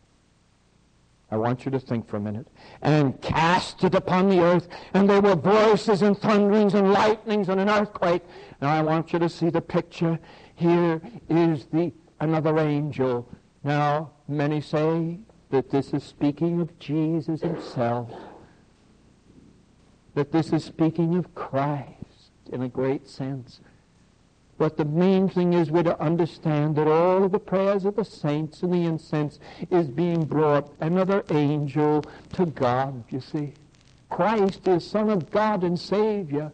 I 1.31 1.37
want 1.37 1.63
you 1.63 1.71
to 1.71 1.79
think 1.79 2.07
for 2.07 2.17
a 2.17 2.19
minute. 2.19 2.47
And 2.81 3.19
cast 3.21 3.83
it 3.83 3.95
upon 3.95 4.29
the 4.29 4.41
earth, 4.41 4.67
and 4.93 5.09
there 5.09 5.21
were 5.21 5.35
voices 5.35 6.01
and 6.01 6.17
thunderings 6.17 6.73
and 6.73 6.91
lightnings 6.91 7.49
and 7.49 7.59
an 7.59 7.69
earthquake. 7.69 8.23
Now 8.61 8.69
I 8.69 8.81
want 8.81 9.13
you 9.13 9.19
to 9.19 9.29
see 9.29 9.49
the 9.49 9.61
picture. 9.61 10.19
Here 10.55 11.01
is 11.29 11.67
the 11.71 11.93
another 12.19 12.57
angel. 12.59 13.29
Now 13.63 14.11
many 14.27 14.59
say 14.59 15.19
that 15.51 15.69
this 15.69 15.93
is 15.93 16.03
speaking 16.03 16.61
of 16.61 16.77
Jesus 16.79 17.41
himself. 17.41 18.11
That 20.15 20.31
this 20.31 20.51
is 20.51 20.65
speaking 20.65 21.15
of 21.15 21.33
Christ 21.35 22.08
in 22.51 22.61
a 22.61 22.69
great 22.69 23.07
sense. 23.07 23.59
But 24.57 24.75
the 24.75 24.85
main 24.85 25.29
thing 25.29 25.53
is 25.53 25.71
we're 25.71 25.83
to 25.83 25.99
understand 26.01 26.75
that 26.75 26.87
all 26.87 27.23
of 27.23 27.31
the 27.31 27.39
prayers 27.39 27.85
of 27.85 27.95
the 27.95 28.03
saints 28.03 28.61
and 28.61 28.73
the 28.73 28.85
incense 28.85 29.39
is 29.71 29.87
being 29.87 30.25
brought 30.25 30.73
another 30.81 31.23
angel 31.31 32.03
to 32.33 32.45
God, 32.45 33.05
you 33.09 33.21
see. 33.21 33.53
Christ 34.09 34.67
is 34.67 34.85
Son 34.85 35.09
of 35.09 35.31
God 35.31 35.63
and 35.63 35.79
Savior. 35.79 36.51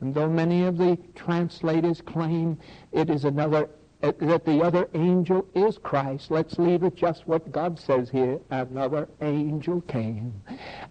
And 0.00 0.14
though 0.14 0.28
many 0.28 0.64
of 0.64 0.76
the 0.76 0.98
translators 1.14 2.02
claim 2.02 2.58
it 2.92 3.08
is 3.08 3.24
another 3.24 3.70
Uh, 4.02 4.12
that 4.18 4.44
the 4.44 4.60
other 4.60 4.86
angel 4.92 5.46
is 5.54 5.78
Christ. 5.78 6.30
Let's 6.30 6.58
leave 6.58 6.82
it 6.82 6.94
just 6.94 7.26
what 7.26 7.50
God 7.50 7.78
says 7.78 8.10
here. 8.10 8.38
Another 8.50 9.08
angel 9.22 9.80
came 9.80 10.34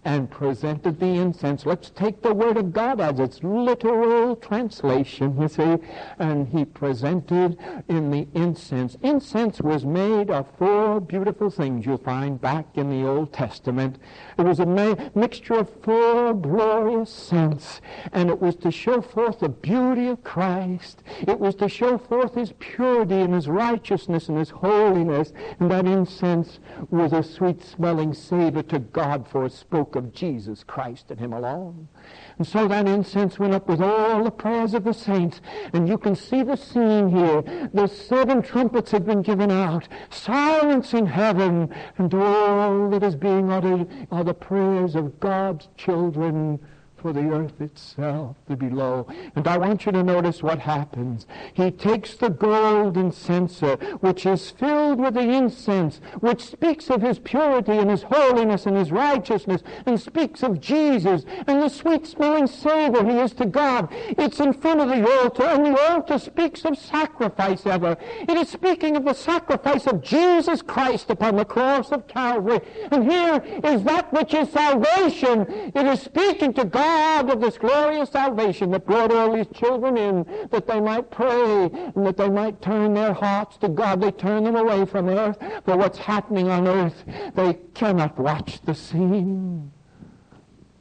and 0.05 0.29
presented 0.29 0.99
the 0.99 1.05
incense. 1.05 1.67
Let's 1.67 1.91
take 1.91 2.23
the 2.23 2.33
word 2.33 2.57
of 2.57 2.73
God 2.73 2.99
as 2.99 3.19
its 3.19 3.43
literal 3.43 4.35
translation, 4.35 5.39
you 5.39 5.47
see. 5.47 5.77
And 6.17 6.47
he 6.47 6.65
presented 6.65 7.59
in 7.87 8.09
the 8.09 8.27
incense. 8.33 8.97
Incense 9.03 9.61
was 9.61 9.85
made 9.85 10.31
of 10.31 10.47
four 10.57 10.99
beautiful 10.99 11.51
things 11.51 11.85
you'll 11.85 11.99
find 11.99 12.41
back 12.41 12.65
in 12.73 12.89
the 12.89 13.07
Old 13.07 13.31
Testament. 13.31 13.99
It 14.39 14.45
was 14.45 14.59
a 14.59 14.65
ma- 14.65 14.95
mixture 15.13 15.59
of 15.59 15.69
four 15.83 16.33
glorious 16.33 17.11
scents. 17.11 17.81
And 18.13 18.31
it 18.31 18.41
was 18.41 18.55
to 18.57 18.71
show 18.71 18.99
forth 18.99 19.41
the 19.41 19.49
beauty 19.49 20.07
of 20.07 20.23
Christ. 20.23 21.03
It 21.27 21.39
was 21.39 21.53
to 21.55 21.69
show 21.69 21.99
forth 21.99 22.33
his 22.33 22.51
purity 22.57 22.94
purity 22.95 23.21
and 23.21 23.33
his 23.33 23.49
righteousness 23.49 24.29
and 24.29 24.37
his 24.37 24.49
holiness. 24.49 25.33
And 25.59 25.69
that 25.69 25.85
incense 25.85 26.59
was 26.89 27.11
a 27.11 27.23
sweet 27.23 27.61
smelling 27.61 28.13
savor 28.13 28.63
to 28.63 28.79
God, 28.79 29.27
for 29.27 29.45
it 29.45 29.51
spoke 29.51 29.95
of 29.95 30.13
Jesus 30.13 30.63
Christ 30.63 31.11
and 31.11 31.19
him 31.19 31.33
alone. 31.33 31.89
And 32.37 32.47
so 32.47 32.67
that 32.67 32.87
incense 32.87 33.37
went 33.37 33.53
up 33.53 33.67
with 33.67 33.81
all 33.81 34.23
the 34.23 34.31
prayers 34.31 34.73
of 34.73 34.85
the 34.85 34.93
saints. 34.93 35.41
And 35.73 35.89
you 35.89 35.97
can 35.97 36.15
see 36.15 36.43
the 36.43 36.55
scene 36.55 37.09
here. 37.09 37.41
The 37.73 37.87
seven 37.87 38.41
trumpets 38.41 38.91
had 38.91 39.05
been 39.05 39.21
given 39.21 39.51
out. 39.51 39.87
Silence 40.09 40.93
in 40.93 41.05
heaven. 41.05 41.73
And 41.97 42.13
all 42.13 42.89
that 42.91 43.03
is 43.03 43.15
being 43.15 43.51
uttered 43.51 43.89
are 44.11 44.23
the 44.23 44.33
prayers 44.33 44.95
of 44.95 45.19
God's 45.19 45.67
children 45.75 46.59
for 47.05 47.13
the 47.13 47.29
earth 47.29 47.61
itself, 47.61 48.35
the 48.47 48.55
below. 48.55 49.05
And 49.35 49.47
I 49.47 49.59
want 49.59 49.85
you 49.85 49.91
to 49.91 50.01
notice 50.01 50.41
what 50.41 50.57
happens. 50.57 51.27
He 51.53 51.69
takes 51.69 52.15
the 52.15 52.31
golden 52.31 53.11
censer, 53.11 53.75
which 53.99 54.25
is 54.25 54.49
filled 54.49 54.99
with 54.99 55.13
the 55.13 55.19
incense, 55.19 56.01
which 56.21 56.41
speaks 56.41 56.89
of 56.89 57.03
his 57.03 57.19
purity 57.19 57.73
and 57.73 57.91
his 57.91 58.01
holiness 58.01 58.65
and 58.65 58.75
his 58.75 58.91
righteousness, 58.91 59.61
and 59.85 60.01
speaks 60.01 60.41
of 60.41 60.59
Jesus 60.59 61.25
and 61.45 61.61
the 61.61 61.69
sweet 61.69 62.07
smelling 62.07 62.47
savor 62.47 63.05
he 63.05 63.19
is 63.19 63.33
to 63.33 63.45
God. 63.45 63.87
It's 63.91 64.39
in 64.39 64.53
front 64.53 64.81
of 64.81 64.89
the 64.89 65.07
altar, 65.07 65.43
and 65.43 65.63
the 65.63 65.79
altar 65.79 66.17
speaks 66.17 66.65
of 66.65 66.75
sacrifice 66.75 67.67
ever. 67.67 67.97
It 68.27 68.35
is 68.35 68.49
speaking 68.49 68.95
of 68.95 69.05
the 69.05 69.13
sacrifice 69.13 69.85
of 69.85 70.01
Jesus 70.01 70.63
Christ 70.63 71.11
upon 71.11 71.35
the 71.35 71.45
cross 71.45 71.91
of 71.91 72.07
Calvary. 72.07 72.61
And 72.89 73.11
here 73.11 73.43
is 73.63 73.83
that 73.83 74.11
which 74.11 74.33
is 74.33 74.49
salvation. 74.49 75.45
It 75.75 75.85
is 75.85 76.01
speaking 76.01 76.51
to 76.53 76.65
God 76.65 76.94
Of 76.95 77.41
this 77.41 77.57
glorious 77.57 78.09
salvation 78.11 78.71
that 78.71 78.85
brought 78.85 79.11
all 79.11 79.35
these 79.35 79.47
children 79.53 79.97
in 79.97 80.47
that 80.51 80.67
they 80.67 80.79
might 80.79 81.09
pray 81.11 81.69
and 81.95 82.05
that 82.05 82.17
they 82.17 82.29
might 82.29 82.61
turn 82.61 82.93
their 82.93 83.13
hearts 83.13 83.57
to 83.57 83.69
God. 83.69 84.01
They 84.01 84.11
turn 84.11 84.43
them 84.43 84.55
away 84.55 84.85
from 84.85 85.09
earth 85.09 85.37
for 85.65 85.75
what's 85.75 85.97
happening 85.97 86.49
on 86.49 86.67
earth. 86.67 87.03
They 87.33 87.55
cannot 87.73 88.17
watch 88.19 88.61
the 88.61 88.75
scene. 88.75 89.71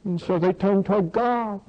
And 0.03 0.21
so 0.21 0.37
they 0.37 0.53
turn 0.53 0.83
toward 0.83 1.11
God. 1.11 1.61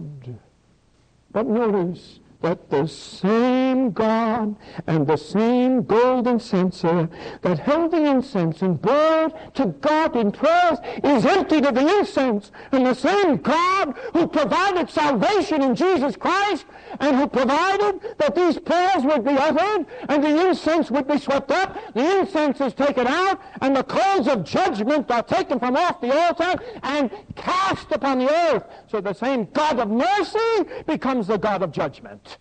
But 1.33 1.47
notice, 1.47 2.21
that 2.43 2.71
the 2.71 2.87
same 2.87 3.66
God 3.75 4.57
and 4.87 5.07
the 5.07 5.17
same 5.17 5.83
golden 5.83 6.39
censer 6.39 7.09
that 7.43 7.59
held 7.59 7.91
the 7.91 8.05
incense 8.05 8.63
and 8.63 8.81
burned 8.81 9.33
to 9.55 9.67
God 9.67 10.17
in 10.17 10.33
prayers 10.33 10.79
is 11.03 11.25
emptied 11.25 11.67
of 11.67 11.75
the 11.75 11.99
incense. 11.99 12.53
And 12.73 12.87
the 12.87 12.95
same 12.95 13.37
God 13.37 13.95
who 14.13 14.27
provided 14.27 14.91
salvation 14.91 15.63
in 15.63 15.75
Jesus 15.75 16.17
Christ 16.17 16.67
and 17.01 17.17
who 17.17 17.27
provided 17.27 18.01
that 18.19 18.35
these 18.35 18.59
prayers 18.59 19.05
would 19.05 19.25
be 19.25 19.33
uttered 19.33 19.87
and 20.09 20.23
the 20.23 20.49
incense 20.49 20.91
would 20.91 21.09
be 21.09 21.19
swept 21.19 21.51
up, 21.51 21.77
the 21.95 22.19
incense 22.21 22.61
is 22.61 22.75
taken 22.75 23.07
out 23.07 23.41
and 23.61 23.77
the 23.77 23.85
coals 23.85 24.29
of 24.29 24.45
judgment 24.45 25.11
are 25.11 25.23
taken 25.23 25.59
from 25.59 25.77
off 25.77 26.01
the 26.01 26.15
altar 26.15 26.63
and 26.83 27.11
cast 27.35 27.91
upon 27.93 28.19
the 28.19 28.31
earth. 28.31 28.65
So 28.89 29.01
the 29.01 29.13
same 29.13 29.49
God 29.53 29.79
of 29.79 29.89
mercy 29.89 30.85
becomes 30.87 31.27
the 31.27 31.39
God 31.39 31.63
of 31.63 31.73
judgment. 31.73 32.39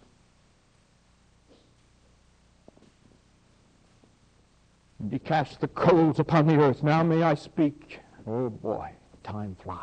And 4.99 5.11
he 5.11 5.19
cast 5.19 5.59
the 5.59 5.67
coals 5.67 6.19
upon 6.19 6.47
the 6.47 6.57
earth. 6.57 6.83
Now 6.83 7.03
may 7.03 7.23
I 7.23 7.35
speak. 7.35 7.99
Oh 8.27 8.49
boy, 8.49 8.89
time 9.23 9.55
flies. 9.63 9.79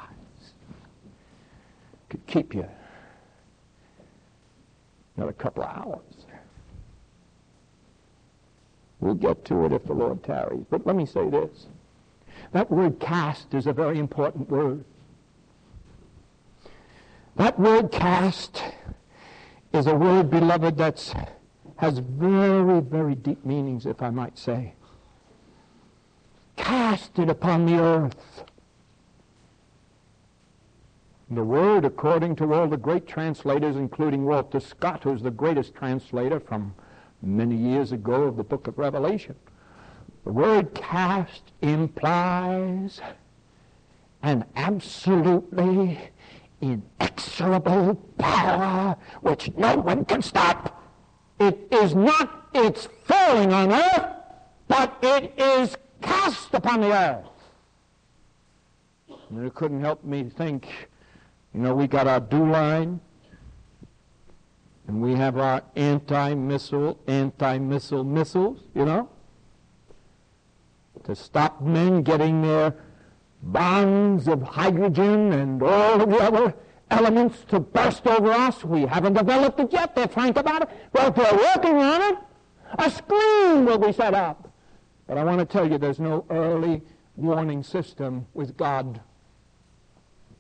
Could 2.09 2.27
keep 2.27 2.55
you 2.55 2.67
another 5.17 5.33
couple 5.33 5.63
of 5.63 5.71
hours. 5.77 6.27
We'll 9.01 9.15
get 9.15 9.45
to 9.47 9.65
it 9.67 9.73
if 9.73 9.85
the 9.85 9.95
Lord 9.95 10.23
tarries. 10.23 10.65
But 10.71 10.87
let 10.87 10.95
me 10.95 11.07
say 11.07 11.29
this. 11.29 11.67
That 12.53 12.71
word 12.71 13.01
cast 13.01 13.53
is 13.53 13.67
a 13.67 13.73
very 13.73 13.99
important 13.99 14.49
word. 14.49 14.85
That 17.37 17.59
word 17.59 17.91
cast 17.91 18.63
is 19.73 19.87
a 19.87 19.95
word, 19.95 20.31
beloved, 20.31 20.77
that's 20.77 21.15
has 21.77 21.99
very, 21.99 22.81
very 22.81 23.17
deep 23.17 23.45
meanings, 23.45 23.87
if 23.87 24.03
I 24.03 24.11
might 24.11 24.39
say. 24.39 24.75
Cast 26.73 27.19
it 27.19 27.29
upon 27.29 27.67
the 27.67 27.79
earth. 27.79 28.45
The 31.31 31.45
word, 31.45 31.85
according 31.85 32.37
to 32.37 32.55
all 32.55 32.67
the 32.67 32.79
great 32.79 33.07
translators, 33.07 33.77
including 33.77 34.25
Walter 34.25 34.59
Scott, 34.59 35.05
who's 35.05 35.21
the 35.21 35.31
greatest 35.31 35.75
translator 35.75 36.41
from 36.41 36.75
many 37.21 37.57
years 37.57 37.93
ago 37.93 38.23
of 38.23 38.39
the 38.39 38.43
book 38.43 38.69
of 38.69 38.79
Revelation, 38.79 39.35
the 40.25 40.33
word 40.33 40.73
cast 40.73 41.53
implies 41.61 43.03
an 44.23 44.47
absolutely 44.57 46.01
inexorable 46.63 47.97
power 48.17 48.97
which 49.21 49.53
no 49.59 49.77
one 49.77 50.07
can 50.07 50.23
stop. 50.23 50.83
It 51.39 51.69
is 51.71 51.95
not 51.95 52.49
its 52.55 52.89
falling 53.05 53.53
on 53.53 53.73
earth, 53.75 54.07
but 54.69 54.97
it 55.03 55.35
is 55.37 55.77
cast 56.03 56.53
upon 56.53 56.81
the 56.81 56.93
earth. 56.93 57.27
And 59.31 59.47
it 59.47 59.55
couldn't 59.55 59.81
help 59.81 60.05
me 60.05 60.25
think, 60.25 60.69
you 61.55 61.61
know, 61.61 61.75
we 61.75 61.87
got 61.87 62.07
our 62.07 62.21
DEW 62.21 62.51
line, 62.51 63.01
and 64.87 65.01
we 65.01 65.15
have 65.15 65.39
our 65.39 65.63
anti-missile, 65.77 66.99
anti-missile 67.07 68.05
missiles, 68.05 68.61
you 68.75 68.85
know, 68.85 69.09
to 71.05 71.15
stop 71.15 71.63
men 71.63 72.03
getting 72.03 72.43
their 72.43 72.75
bombs 73.43 74.29
of 74.29 74.43
hydrogen 74.43 75.33
and 75.33 75.63
all 75.63 76.01
of 76.01 76.11
the 76.11 76.19
other 76.19 76.55
elements 76.91 77.45
to 77.49 77.59
burst 77.59 78.07
over 78.07 78.31
us. 78.31 78.63
We 78.65 78.83
haven't 78.83 79.15
developed 79.15 79.59
it 79.61 79.73
yet. 79.73 79.95
They're 79.95 80.09
frank 80.09 80.37
about 80.37 80.63
it. 80.63 80.69
But 80.93 81.17
they're 81.17 81.35
working 81.35 81.77
on 81.77 82.03
it. 82.03 82.19
A 82.79 82.91
screen 82.91 83.65
will 83.65 83.79
be 83.79 83.93
set 83.93 84.15
up. 84.15 84.52
But 85.13 85.19
I 85.19 85.25
want 85.25 85.41
to 85.41 85.45
tell 85.45 85.71
you 85.71 85.77
there's 85.77 86.01
no 86.01 86.25
early 86.31 86.81
warning 87.17 87.63
system 87.63 88.27
with 88.33 88.57
God. 88.57 88.99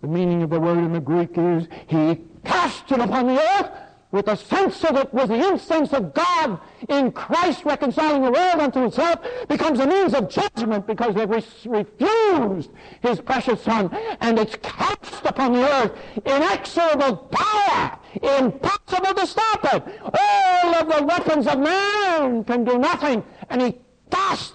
The 0.01 0.09
meaning 0.09 0.43
of 0.43 0.49
the 0.49 0.61
word 0.61 0.79
in 0.79 0.95
the 0.95 1.01
Greek 1.01 1.37
is 1.37 1.69
he 1.89 2.23
cast 2.43 2.91
it 2.91 2.99
upon 2.99 3.27
the 3.27 3.39
earth 3.39 3.71
with 4.13 4.29
a 4.29 4.37
sense 4.39 4.83
of 4.85 4.97
it, 4.97 5.13
with 5.13 5.29
the 5.29 5.47
incense 5.47 5.93
of 5.93 6.15
God 6.15 6.59
in 6.89 7.13
Christ 7.13 7.67
reconciling 7.67 8.23
the 8.23 8.31
world 8.31 8.61
unto 8.63 8.81
himself, 8.81 9.19
becomes 9.47 9.79
a 9.79 9.87
means 9.87 10.15
of 10.15 10.31
judgment 10.31 10.87
because 10.87 11.15
they've 11.15 11.29
re- 11.29 11.45
refused 11.67 12.71
his 13.03 13.21
precious 13.21 13.61
Son, 13.63 13.91
and 14.23 14.39
it's 14.39 14.57
cast 14.63 15.27
upon 15.27 15.53
the 15.53 15.71
earth, 15.71 15.93
inexorable 16.25 17.29
power, 17.31 17.99
impossible 18.23 19.13
to 19.21 19.27
stop 19.27 19.75
it. 19.75 20.01
All 20.03 20.75
of 20.77 20.97
the 20.97 21.05
weapons 21.05 21.47
of 21.47 21.59
man 21.59 22.43
can 22.45 22.65
do 22.65 22.79
nothing, 22.79 23.23
and 23.51 23.61
he 23.61 23.75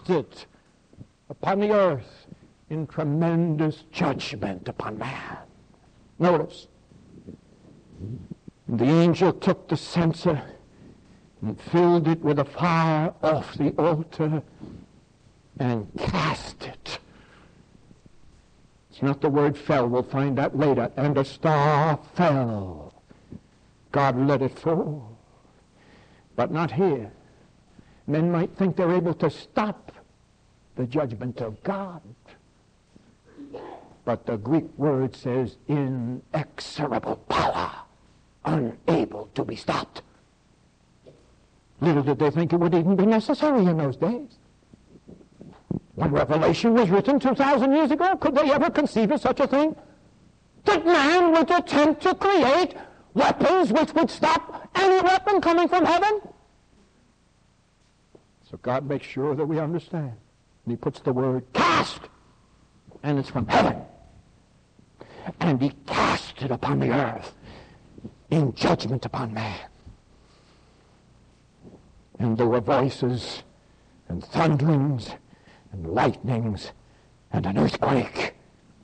it 0.10 0.46
upon 1.30 1.60
the 1.60 1.72
earth 1.72 2.28
in 2.70 2.88
tremendous 2.88 3.84
judgment 3.92 4.68
upon 4.68 4.98
man. 4.98 5.38
Notice, 6.20 6.68
the 8.68 8.86
angel 8.86 9.34
took 9.34 9.68
the 9.68 9.78
censer 9.78 10.42
and 11.42 11.60
filled 11.60 12.08
it 12.08 12.22
with 12.22 12.40
a 12.40 12.46
fire 12.46 13.14
off 13.24 13.54
the 13.56 13.70
altar 13.72 14.42
and 15.60 15.90
cast 15.98 16.64
it. 16.64 17.00
It's 18.90 19.02
not 19.02 19.22
the 19.22 19.30
word 19.30 19.58
fell. 19.58 19.88
We'll 19.88 20.04
find 20.04 20.38
that 20.38 20.58
later. 20.58 20.92
And 20.98 21.18
a 21.18 21.24
star 21.24 22.00
fell. 22.16 22.94
God 23.92 24.18
let 24.18 24.42
it 24.42 24.58
fall. 24.58 25.18
But 26.36 26.52
not 26.52 26.72
here. 26.72 27.12
Men 28.08 28.32
might 28.32 28.56
think 28.58 28.78
they're 28.78 28.96
able 28.96 29.14
to 29.16 29.30
stop 29.30 29.92
the 30.76 30.86
judgment 30.86 31.42
of 31.42 31.62
God. 31.64 32.02
But 34.06 34.26
the 34.26 34.38
Greek 34.38 34.66
word 34.78 35.16
says 35.16 35.58
inexorable 35.68 37.18
power 37.28 37.72
unable 38.46 39.30
to 39.36 39.44
be 39.44 39.56
stopped. 39.56 40.02
Little 41.82 42.04
did 42.04 42.18
they 42.18 42.32
think 42.32 42.54
it 42.54 42.60
would 42.60 42.74
even 42.74 42.96
be 42.96 43.06
necessary 43.06 43.66
in 43.66 43.78
those 43.78 43.98
days. 43.98 44.38
When 45.96 46.12
Revelation 46.12 46.74
was 46.74 46.90
written 46.90 47.20
2,000 47.20 47.74
years 47.74 47.92
ago, 47.92 48.16
could 48.18 48.36
they 48.36 48.52
ever 48.52 48.70
conceive 48.70 49.12
of 49.12 49.20
such 49.20 49.40
a 49.40 49.48
thing? 49.48 49.76
That 50.66 50.86
man 50.86 51.34
would 51.34 51.52
attempt 51.52 52.02
to 52.04 52.16
create 52.16 52.76
weapons 53.14 53.74
which 53.74 53.94
would 53.94 54.10
stop 54.10 54.70
any 54.76 55.02
weapon 55.02 55.42
coming 55.42 55.68
from 55.68 55.86
heaven? 55.86 56.22
So 58.50 58.58
God 58.62 58.88
makes 58.88 59.06
sure 59.06 59.36
that 59.36 59.46
we 59.46 59.60
understand. 59.60 60.14
And 60.66 60.72
he 60.72 60.76
puts 60.76 61.00
the 61.00 61.14
word 61.14 61.46
cast, 61.54 62.02
and 63.04 63.20
it's 63.20 63.30
from 63.30 63.48
heaven. 63.48 63.82
And 65.40 65.62
he 65.62 65.72
cast 65.86 66.42
it 66.42 66.52
upon 66.52 66.80
the 66.80 66.92
earth 66.92 67.34
in 68.30 68.54
judgment 68.54 69.06
upon 69.06 69.34
man. 69.34 69.60
And 72.20 72.38
there 72.38 72.48
were 72.48 72.62
voices 72.62 73.44
and 74.08 74.24
thunderings 74.24 75.10
and 75.72 75.88
lightnings 75.88 76.72
and 77.32 77.46
an 77.46 77.58
earthquake. 77.58 78.34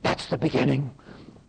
That's 0.01 0.27
the 0.27 0.37
beginning. 0.37 0.91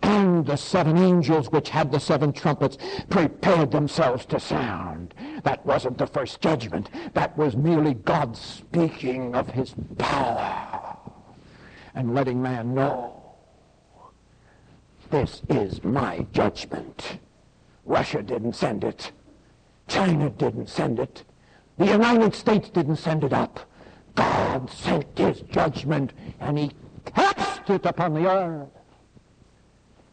And 0.05 0.45
the 0.45 0.57
seven 0.57 0.99
angels 0.99 1.51
which 1.51 1.71
had 1.71 1.91
the 1.91 1.99
seven 1.99 2.31
trumpets 2.31 2.77
prepared 3.09 3.71
themselves 3.71 4.27
to 4.27 4.39
sound. 4.39 5.15
That 5.45 5.65
wasn't 5.65 5.97
the 5.97 6.07
first 6.07 6.43
judgment. 6.43 6.91
That 7.15 7.35
was 7.39 7.57
merely 7.57 7.95
God 7.95 8.37
speaking 8.37 9.35
of 9.35 9.49
his 9.49 9.75
power 9.97 10.99
and 11.95 12.15
letting 12.15 12.43
man 12.43 12.75
know 12.75 13.23
this 15.11 15.41
is 15.49 15.83
my 15.83 16.27
judgment. 16.33 17.19
Russia 17.87 18.23
didn't 18.23 18.57
send 18.57 18.85
it. 18.85 19.11
China 19.89 20.29
didn't 20.29 20.69
send 20.69 20.99
it. 20.99 21.25
The 21.79 21.87
United 21.87 22.35
States 22.35 22.69
didn't 22.69 22.97
send 22.97 23.25
it 23.25 23.33
up. 23.33 23.61
God 24.17 24.69
sent 24.71 25.07
his 25.17 25.41
judgment 25.43 26.13
and 26.41 26.59
he 26.59 26.73
cast 27.07 27.71
it 27.71 27.87
upon 27.87 28.13
the 28.13 28.31
earth 28.31 28.69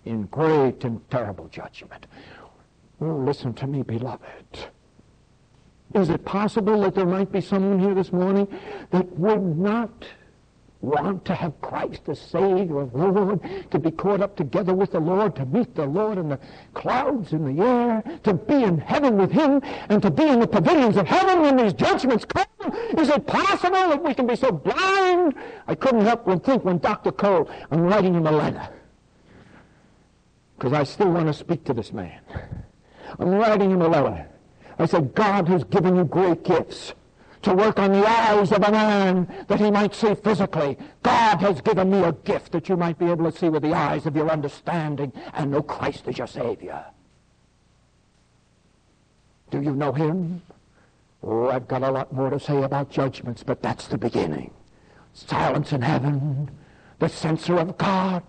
in 0.06 0.24
great 0.28 0.84
and 0.84 1.10
terrible 1.10 1.48
judgment. 1.48 2.08
Oh, 3.00 3.16
listen 3.16 3.54
to 3.56 3.68
me, 3.68 3.84
beloved. 3.84 4.68
Is 5.94 6.10
it 6.10 6.24
possible 6.24 6.82
that 6.82 6.96
there 6.96 7.06
might 7.06 7.32
be 7.32 7.42
someone 7.42 7.80
here 7.80 7.94
this 7.94 8.14
morning 8.14 8.48
that 8.92 9.08
would 9.18 9.58
not 9.58 10.06
want 10.82 11.24
to 11.26 11.36
have 11.36 11.60
Christ 11.62 12.02
as 12.08 12.20
Savior 12.20 12.86
Lord, 12.86 13.40
to 13.70 13.80
be 13.80 13.92
caught 13.92 14.22
up 14.22 14.36
together 14.36 14.74
with 14.74 14.92
the 14.92 15.00
Lord, 15.00 15.36
to 15.36 15.46
meet 15.46 15.76
the 15.76 15.86
Lord 15.86 16.18
in 16.18 16.30
the 16.30 16.40
clouds 16.74 17.34
in 17.34 17.56
the 17.56 17.64
air, 17.64 18.04
to 18.24 18.34
be 18.34 18.64
in 18.64 18.80
heaven 18.80 19.18
with 19.18 19.32
Him, 19.32 19.62
and 19.90 20.02
to 20.02 20.10
be 20.10 20.28
in 20.28 20.40
the 20.40 20.48
pavilions 20.48 20.98
of 20.98 21.08
heaven 21.08 21.42
when 21.42 21.58
these 21.58 21.74
judgments 21.74 22.26
come? 22.26 22.46
Is 22.98 23.10
it 23.10 23.28
possible 23.28 23.90
that 23.90 24.04
we 24.04 24.14
can 24.14 24.28
be 24.28 24.36
so 24.36 24.52
blind? 24.52 25.36
I 25.68 25.76
couldn't 25.76 26.02
help 26.02 26.26
but 26.26 26.44
think 26.44 26.66
when 26.66 26.80
Dr. 26.80 27.12
Cole, 27.12 27.50
I'm 27.70 27.82
writing 27.82 28.16
him 28.16 28.26
a 28.26 28.32
letter, 28.32 28.68
because 30.62 30.74
I 30.74 30.84
still 30.84 31.12
want 31.12 31.26
to 31.26 31.34
speak 31.34 31.64
to 31.64 31.74
this 31.74 31.92
man. 31.92 32.20
I'm 33.18 33.32
writing 33.32 33.72
him 33.72 33.82
a 33.82 33.88
letter. 33.88 34.28
I 34.78 34.86
said, 34.86 35.16
God 35.16 35.48
has 35.48 35.64
given 35.64 35.96
you 35.96 36.04
great 36.04 36.44
gifts 36.44 36.94
to 37.42 37.56
work 37.56 37.80
on 37.80 37.92
the 37.92 38.08
eyes 38.08 38.52
of 38.52 38.62
a 38.64 38.72
man 38.72 39.46
that 39.48 39.60
he 39.60 39.72
might 39.72 39.96
see 39.96 40.14
physically. 40.14 40.78
God 41.02 41.42
has 41.42 41.62
given 41.62 41.90
me 41.90 42.04
a 42.04 42.12
gift 42.12 42.52
that 42.52 42.70
you 42.70 42.78
might 42.78 43.00
be 43.00 43.08
able 43.08 43.32
to 43.32 43.36
see 43.36 43.50
with 43.50 43.64
the 43.64 43.74
eyes 43.74 44.06
of 44.06 44.16
your 44.16 44.30
understanding 44.30 45.12
and 45.34 45.50
know 45.50 45.64
Christ 45.64 46.08
as 46.08 46.20
your 46.20 46.28
Savior. 46.28 46.86
Do 49.50 49.64
you 49.64 49.74
know 49.74 49.94
him? 49.94 50.44
Oh, 51.24 51.50
I've 51.50 51.68
got 51.68 51.82
a 51.82 51.90
lot 51.90 52.14
more 52.14 52.30
to 52.30 52.40
say 52.40 52.62
about 52.62 52.92
judgments, 52.92 53.42
but 53.42 53.64
that's 53.64 53.88
the 53.88 53.98
beginning. 53.98 54.54
Silence 55.14 55.74
in 55.74 55.82
heaven, 55.82 56.52
the 57.00 57.10
censer 57.10 57.58
of 57.58 57.80
God. 57.80 58.24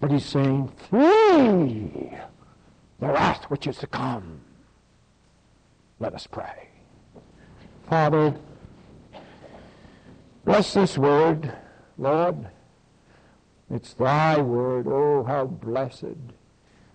But 0.00 0.10
he's 0.12 0.24
saying, 0.24 0.68
flee 0.88 2.12
the 3.00 3.06
wrath 3.06 3.44
which 3.44 3.66
is 3.66 3.78
to 3.78 3.86
come. 3.86 4.40
Let 6.00 6.14
us 6.14 6.26
pray. 6.26 6.68
Father, 7.88 8.34
bless 10.44 10.74
this 10.74 10.96
word, 10.98 11.52
Lord. 11.96 12.48
It's 13.70 13.94
thy 13.94 14.40
word. 14.40 14.86
Oh, 14.86 15.24
how 15.24 15.46
blessed. 15.46 16.16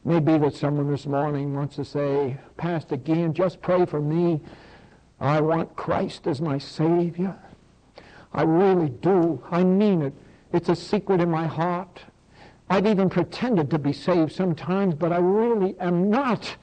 Maybe 0.05 0.37
that 0.37 0.55
someone 0.55 0.89
this 0.89 1.05
morning 1.05 1.53
wants 1.53 1.75
to 1.77 1.85
say, 1.85 2.37
Pastor 2.57 2.97
Gian, 2.97 3.33
just 3.33 3.61
pray 3.61 3.85
for 3.85 4.01
me. 4.01 4.41
I 5.19 5.39
want 5.41 5.75
Christ 5.75 6.27
as 6.27 6.41
my 6.41 6.57
Savior. 6.57 7.37
I 8.33 8.43
really 8.43 8.89
do. 8.89 9.43
I 9.51 9.63
mean 9.63 10.01
it. 10.01 10.13
It's 10.51 10.69
a 10.69 10.75
secret 10.75 11.21
in 11.21 11.29
my 11.29 11.47
heart. 11.47 12.01
I've 12.73 12.87
even 12.87 13.07
pretended 13.07 13.69
to 13.69 13.77
be 13.77 13.93
saved 13.93 14.31
sometimes, 14.31 14.95
but 14.95 15.13
I 15.13 15.19
really 15.19 15.75
am 15.79 16.09
not. 16.09 16.57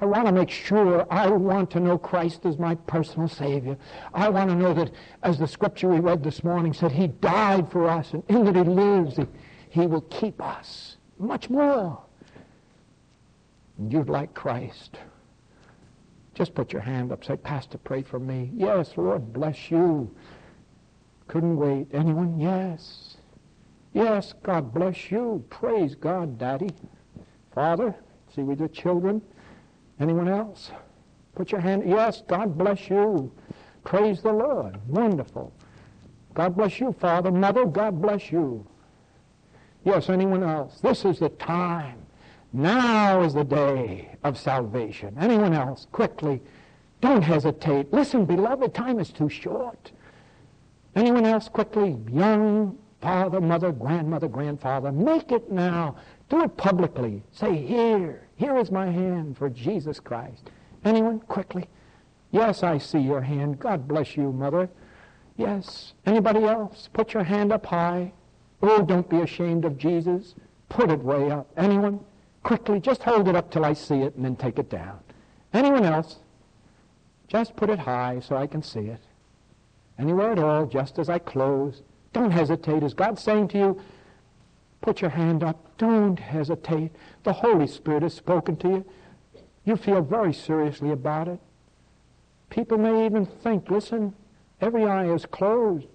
I 0.00 0.04
want 0.04 0.26
to 0.26 0.32
make 0.32 0.50
sure 0.50 1.04
I 1.12 1.26
want 1.30 1.72
to 1.72 1.80
know 1.80 1.98
Christ 1.98 2.46
as 2.46 2.60
my 2.60 2.76
personal 2.76 3.26
Savior. 3.26 3.76
I 4.14 4.28
want 4.28 4.50
to 4.50 4.54
know 4.54 4.72
that, 4.74 4.92
as 5.24 5.36
the 5.36 5.48
scripture 5.48 5.88
we 5.88 5.98
read 5.98 6.22
this 6.22 6.44
morning 6.44 6.72
said, 6.72 6.92
He 6.92 7.08
died 7.08 7.72
for 7.72 7.88
us, 7.88 8.12
and 8.12 8.22
in 8.28 8.44
that 8.44 8.54
He 8.54 8.62
lives, 8.62 9.16
He, 9.16 9.26
he 9.70 9.86
will 9.88 10.02
keep 10.02 10.40
us 10.40 10.96
much 11.18 11.50
more. 11.50 12.00
You'd 13.88 14.08
like 14.08 14.34
Christ. 14.34 14.98
Just 16.34 16.54
put 16.54 16.72
your 16.72 16.82
hand 16.82 17.10
up. 17.10 17.24
Say, 17.24 17.36
Pastor, 17.36 17.78
pray 17.78 18.04
for 18.04 18.20
me. 18.20 18.52
Yes, 18.54 18.92
Lord, 18.96 19.32
bless 19.32 19.72
you. 19.72 20.08
Couldn't 21.26 21.56
wait. 21.56 21.88
Anyone? 21.92 22.38
Yes. 22.38 23.07
Yes, 23.92 24.34
God 24.42 24.72
bless 24.72 25.10
you. 25.10 25.44
Praise 25.50 25.94
God, 25.94 26.38
Daddy. 26.38 26.70
Father, 27.54 27.94
see 28.34 28.42
with 28.42 28.60
your 28.60 28.68
children. 28.68 29.22
Anyone 30.00 30.28
else? 30.28 30.70
Put 31.34 31.52
your 31.52 31.60
hand. 31.60 31.84
Yes, 31.86 32.22
God 32.26 32.56
bless 32.56 32.88
you. 32.88 33.32
Praise 33.84 34.22
the 34.22 34.32
Lord. 34.32 34.78
Wonderful. 34.88 35.52
God 36.34 36.56
bless 36.56 36.78
you, 36.78 36.94
Father. 37.00 37.32
Mother, 37.32 37.64
God 37.64 38.00
bless 38.00 38.30
you. 38.30 38.66
Yes, 39.84 40.08
anyone 40.08 40.42
else? 40.42 40.80
This 40.80 41.04
is 41.04 41.18
the 41.18 41.30
time. 41.30 41.98
Now 42.52 43.22
is 43.22 43.34
the 43.34 43.44
day 43.44 44.16
of 44.24 44.38
salvation. 44.38 45.16
Anyone 45.18 45.54
else? 45.54 45.86
Quickly. 45.92 46.40
Don't 47.00 47.22
hesitate. 47.22 47.92
Listen, 47.92 48.24
beloved, 48.24 48.74
time 48.74 48.98
is 48.98 49.10
too 49.10 49.28
short. 49.28 49.92
Anyone 50.96 51.24
else? 51.24 51.48
Quickly. 51.48 51.96
Young, 52.10 52.76
father, 53.00 53.40
mother, 53.40 53.72
grandmother, 53.72 54.28
grandfather. 54.28 54.92
Make 54.92 55.32
it 55.32 55.50
now. 55.50 55.96
Do 56.28 56.42
it 56.42 56.56
publicly. 56.56 57.22
Say, 57.32 57.56
here, 57.56 58.26
here 58.36 58.56
is 58.58 58.70
my 58.70 58.86
hand 58.90 59.38
for 59.38 59.48
Jesus 59.48 60.00
Christ. 60.00 60.50
Anyone? 60.84 61.20
Quickly. 61.20 61.68
Yes, 62.30 62.62
I 62.62 62.78
see 62.78 62.98
your 62.98 63.20
hand. 63.20 63.58
God 63.58 63.88
bless 63.88 64.16
you, 64.16 64.32
mother. 64.32 64.68
Yes. 65.36 65.94
Anybody 66.04 66.44
else? 66.44 66.88
Put 66.92 67.14
your 67.14 67.24
hand 67.24 67.52
up 67.52 67.64
high. 67.66 68.12
Oh, 68.62 68.82
don't 68.82 69.08
be 69.08 69.20
ashamed 69.20 69.64
of 69.64 69.78
Jesus. 69.78 70.34
Put 70.68 70.90
it 70.90 71.02
way 71.02 71.30
up. 71.30 71.48
Anyone? 71.56 72.00
Quickly, 72.42 72.80
just 72.80 73.02
hold 73.02 73.28
it 73.28 73.36
up 73.36 73.50
till 73.50 73.64
I 73.64 73.72
see 73.72 74.00
it 74.00 74.14
and 74.16 74.24
then 74.24 74.36
take 74.36 74.58
it 74.58 74.68
down. 74.68 74.98
Anyone 75.52 75.84
else? 75.84 76.18
Just 77.28 77.56
put 77.56 77.70
it 77.70 77.78
high 77.78 78.20
so 78.20 78.36
I 78.36 78.46
can 78.46 78.62
see 78.62 78.86
it. 78.86 79.00
Anywhere 79.98 80.32
at 80.32 80.38
all, 80.38 80.66
just 80.66 80.98
as 80.98 81.08
I 81.08 81.18
close. 81.18 81.82
Don't 82.18 82.32
hesitate. 82.32 82.82
Is 82.82 82.94
God 82.94 83.16
saying 83.16 83.46
to 83.48 83.58
you, 83.58 83.80
put 84.80 85.00
your 85.00 85.10
hand 85.10 85.44
up? 85.44 85.78
Don't 85.78 86.18
hesitate. 86.18 86.90
The 87.22 87.32
Holy 87.32 87.68
Spirit 87.68 88.02
has 88.02 88.12
spoken 88.12 88.56
to 88.56 88.68
you. 88.68 88.84
You 89.64 89.76
feel 89.76 90.02
very 90.02 90.32
seriously 90.34 90.90
about 90.90 91.28
it. 91.28 91.38
People 92.50 92.76
may 92.76 93.06
even 93.06 93.24
think, 93.24 93.70
listen, 93.70 94.12
every 94.60 94.84
eye 94.84 95.08
is 95.14 95.26
closed. 95.26 95.86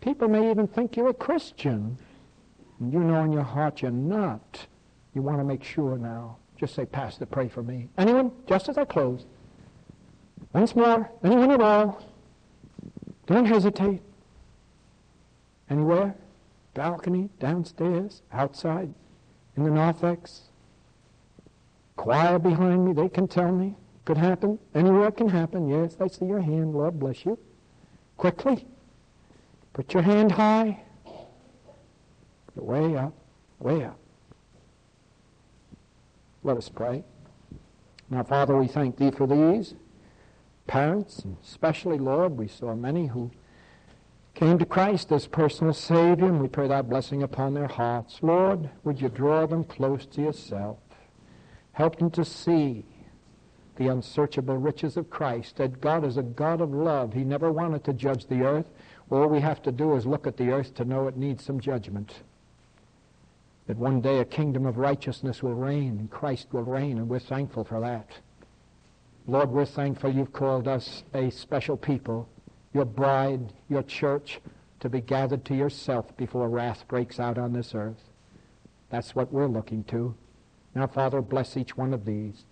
People 0.00 0.26
may 0.26 0.50
even 0.50 0.66
think 0.66 0.96
you're 0.96 1.10
a 1.10 1.14
Christian. 1.14 1.98
And 2.80 2.92
you 2.92 2.98
know 2.98 3.22
in 3.22 3.30
your 3.30 3.44
heart 3.44 3.80
you're 3.80 3.92
not. 3.92 4.66
You 5.14 5.22
want 5.22 5.38
to 5.38 5.44
make 5.44 5.62
sure 5.62 5.96
now. 5.96 6.36
Just 6.56 6.74
say, 6.74 6.84
Pastor, 6.84 7.26
pray 7.26 7.46
for 7.46 7.62
me. 7.62 7.88
Anyone? 7.96 8.32
Just 8.48 8.68
as 8.68 8.76
I 8.76 8.86
close. 8.86 9.24
Once 10.52 10.74
more. 10.74 11.08
Anyone 11.22 11.52
at 11.52 11.60
all? 11.60 12.02
Don't 13.26 13.46
hesitate. 13.46 14.02
Anywhere? 15.70 16.14
Balcony, 16.74 17.30
downstairs, 17.38 18.22
outside, 18.32 18.92
in 19.56 19.62
the 19.62 19.70
narthex. 19.70 20.50
Choir 21.96 22.38
behind 22.38 22.84
me, 22.84 22.92
they 22.92 23.08
can 23.08 23.28
tell 23.28 23.52
me. 23.52 23.76
Could 24.04 24.16
happen. 24.18 24.58
Anywhere 24.74 25.10
can 25.10 25.28
happen. 25.28 25.68
Yes, 25.68 25.96
I 25.98 26.08
see 26.08 26.26
your 26.26 26.40
hand. 26.40 26.74
Lord 26.74 26.98
bless 26.98 27.24
you. 27.24 27.38
Quickly. 28.16 28.66
Put 29.72 29.94
your 29.94 30.02
hand 30.02 30.32
high. 30.32 30.80
Way 32.54 32.96
up, 32.96 33.14
way 33.58 33.84
up. 33.84 33.98
Let 36.42 36.56
us 36.56 36.68
pray. 36.68 37.02
Now, 38.10 38.22
Father, 38.22 38.56
we 38.56 38.68
thank 38.68 38.98
Thee 38.98 39.10
for 39.10 39.26
these 39.26 39.74
parents, 40.66 41.20
and 41.20 41.36
especially, 41.42 41.98
Lord, 41.98 42.36
we 42.36 42.46
saw 42.46 42.74
many 42.74 43.06
who 43.06 43.30
came 44.34 44.58
to 44.58 44.66
Christ 44.66 45.12
as 45.12 45.26
personal 45.26 45.72
Savior, 45.72 46.26
and 46.26 46.40
we 46.40 46.48
pray 46.48 46.66
Thy 46.66 46.82
blessing 46.82 47.22
upon 47.22 47.54
their 47.54 47.68
hearts. 47.68 48.18
Lord, 48.20 48.68
would 48.82 49.00
You 49.00 49.08
draw 49.08 49.46
them 49.46 49.64
close 49.64 50.06
to 50.06 50.22
Yourself? 50.22 50.78
Help 51.72 51.96
them 51.98 52.10
to 52.12 52.24
see 52.24 52.84
the 53.76 53.88
unsearchable 53.88 54.56
riches 54.56 54.96
of 54.96 55.10
Christ, 55.10 55.56
that 55.56 55.80
God 55.80 56.04
is 56.04 56.16
a 56.16 56.22
God 56.22 56.60
of 56.60 56.72
love. 56.72 57.12
He 57.12 57.24
never 57.24 57.50
wanted 57.50 57.84
to 57.84 57.92
judge 57.92 58.26
the 58.26 58.42
earth. 58.42 58.70
All 59.10 59.26
we 59.26 59.40
have 59.40 59.62
to 59.62 59.72
do 59.72 59.94
is 59.96 60.06
look 60.06 60.26
at 60.26 60.36
the 60.36 60.50
earth 60.50 60.74
to 60.74 60.84
know 60.84 61.08
it 61.08 61.16
needs 61.16 61.44
some 61.44 61.60
judgment. 61.60 62.12
That 63.66 63.76
one 63.76 64.00
day 64.00 64.18
a 64.18 64.24
kingdom 64.24 64.66
of 64.66 64.78
righteousness 64.78 65.42
will 65.42 65.54
reign 65.54 65.98
and 65.98 66.10
Christ 66.10 66.48
will 66.52 66.62
reign, 66.62 66.98
and 66.98 67.08
we're 67.08 67.18
thankful 67.18 67.64
for 67.64 67.80
that. 67.80 68.08
Lord, 69.26 69.50
we're 69.50 69.64
thankful 69.64 70.12
you've 70.12 70.32
called 70.32 70.68
us 70.68 71.02
a 71.14 71.30
special 71.30 71.76
people, 71.76 72.28
your 72.74 72.84
bride, 72.84 73.54
your 73.70 73.82
church, 73.82 74.40
to 74.80 74.90
be 74.90 75.00
gathered 75.00 75.46
to 75.46 75.54
yourself 75.54 76.14
before 76.18 76.50
wrath 76.50 76.86
breaks 76.86 77.18
out 77.18 77.38
on 77.38 77.54
this 77.54 77.74
earth. 77.74 78.10
That's 78.90 79.14
what 79.14 79.32
we're 79.32 79.46
looking 79.46 79.84
to. 79.84 80.14
Now, 80.74 80.86
Father, 80.86 81.22
bless 81.22 81.56
each 81.56 81.76
one 81.76 81.94
of 81.94 82.04
these. 82.04 82.44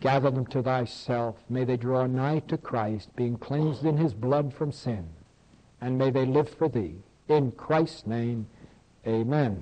Gather 0.00 0.32
them 0.32 0.46
to 0.46 0.62
thyself. 0.62 1.36
May 1.48 1.64
they 1.64 1.76
draw 1.76 2.06
nigh 2.06 2.40
to 2.48 2.58
Christ, 2.58 3.14
being 3.14 3.36
cleansed 3.36 3.84
in 3.84 3.98
his 3.98 4.14
blood 4.14 4.52
from 4.52 4.72
sin 4.72 5.10
and 5.84 5.98
may 5.98 6.10
they 6.10 6.24
live 6.24 6.48
for 6.48 6.66
thee. 6.66 6.94
In 7.28 7.52
Christ's 7.52 8.06
name, 8.06 8.46
amen. 9.06 9.52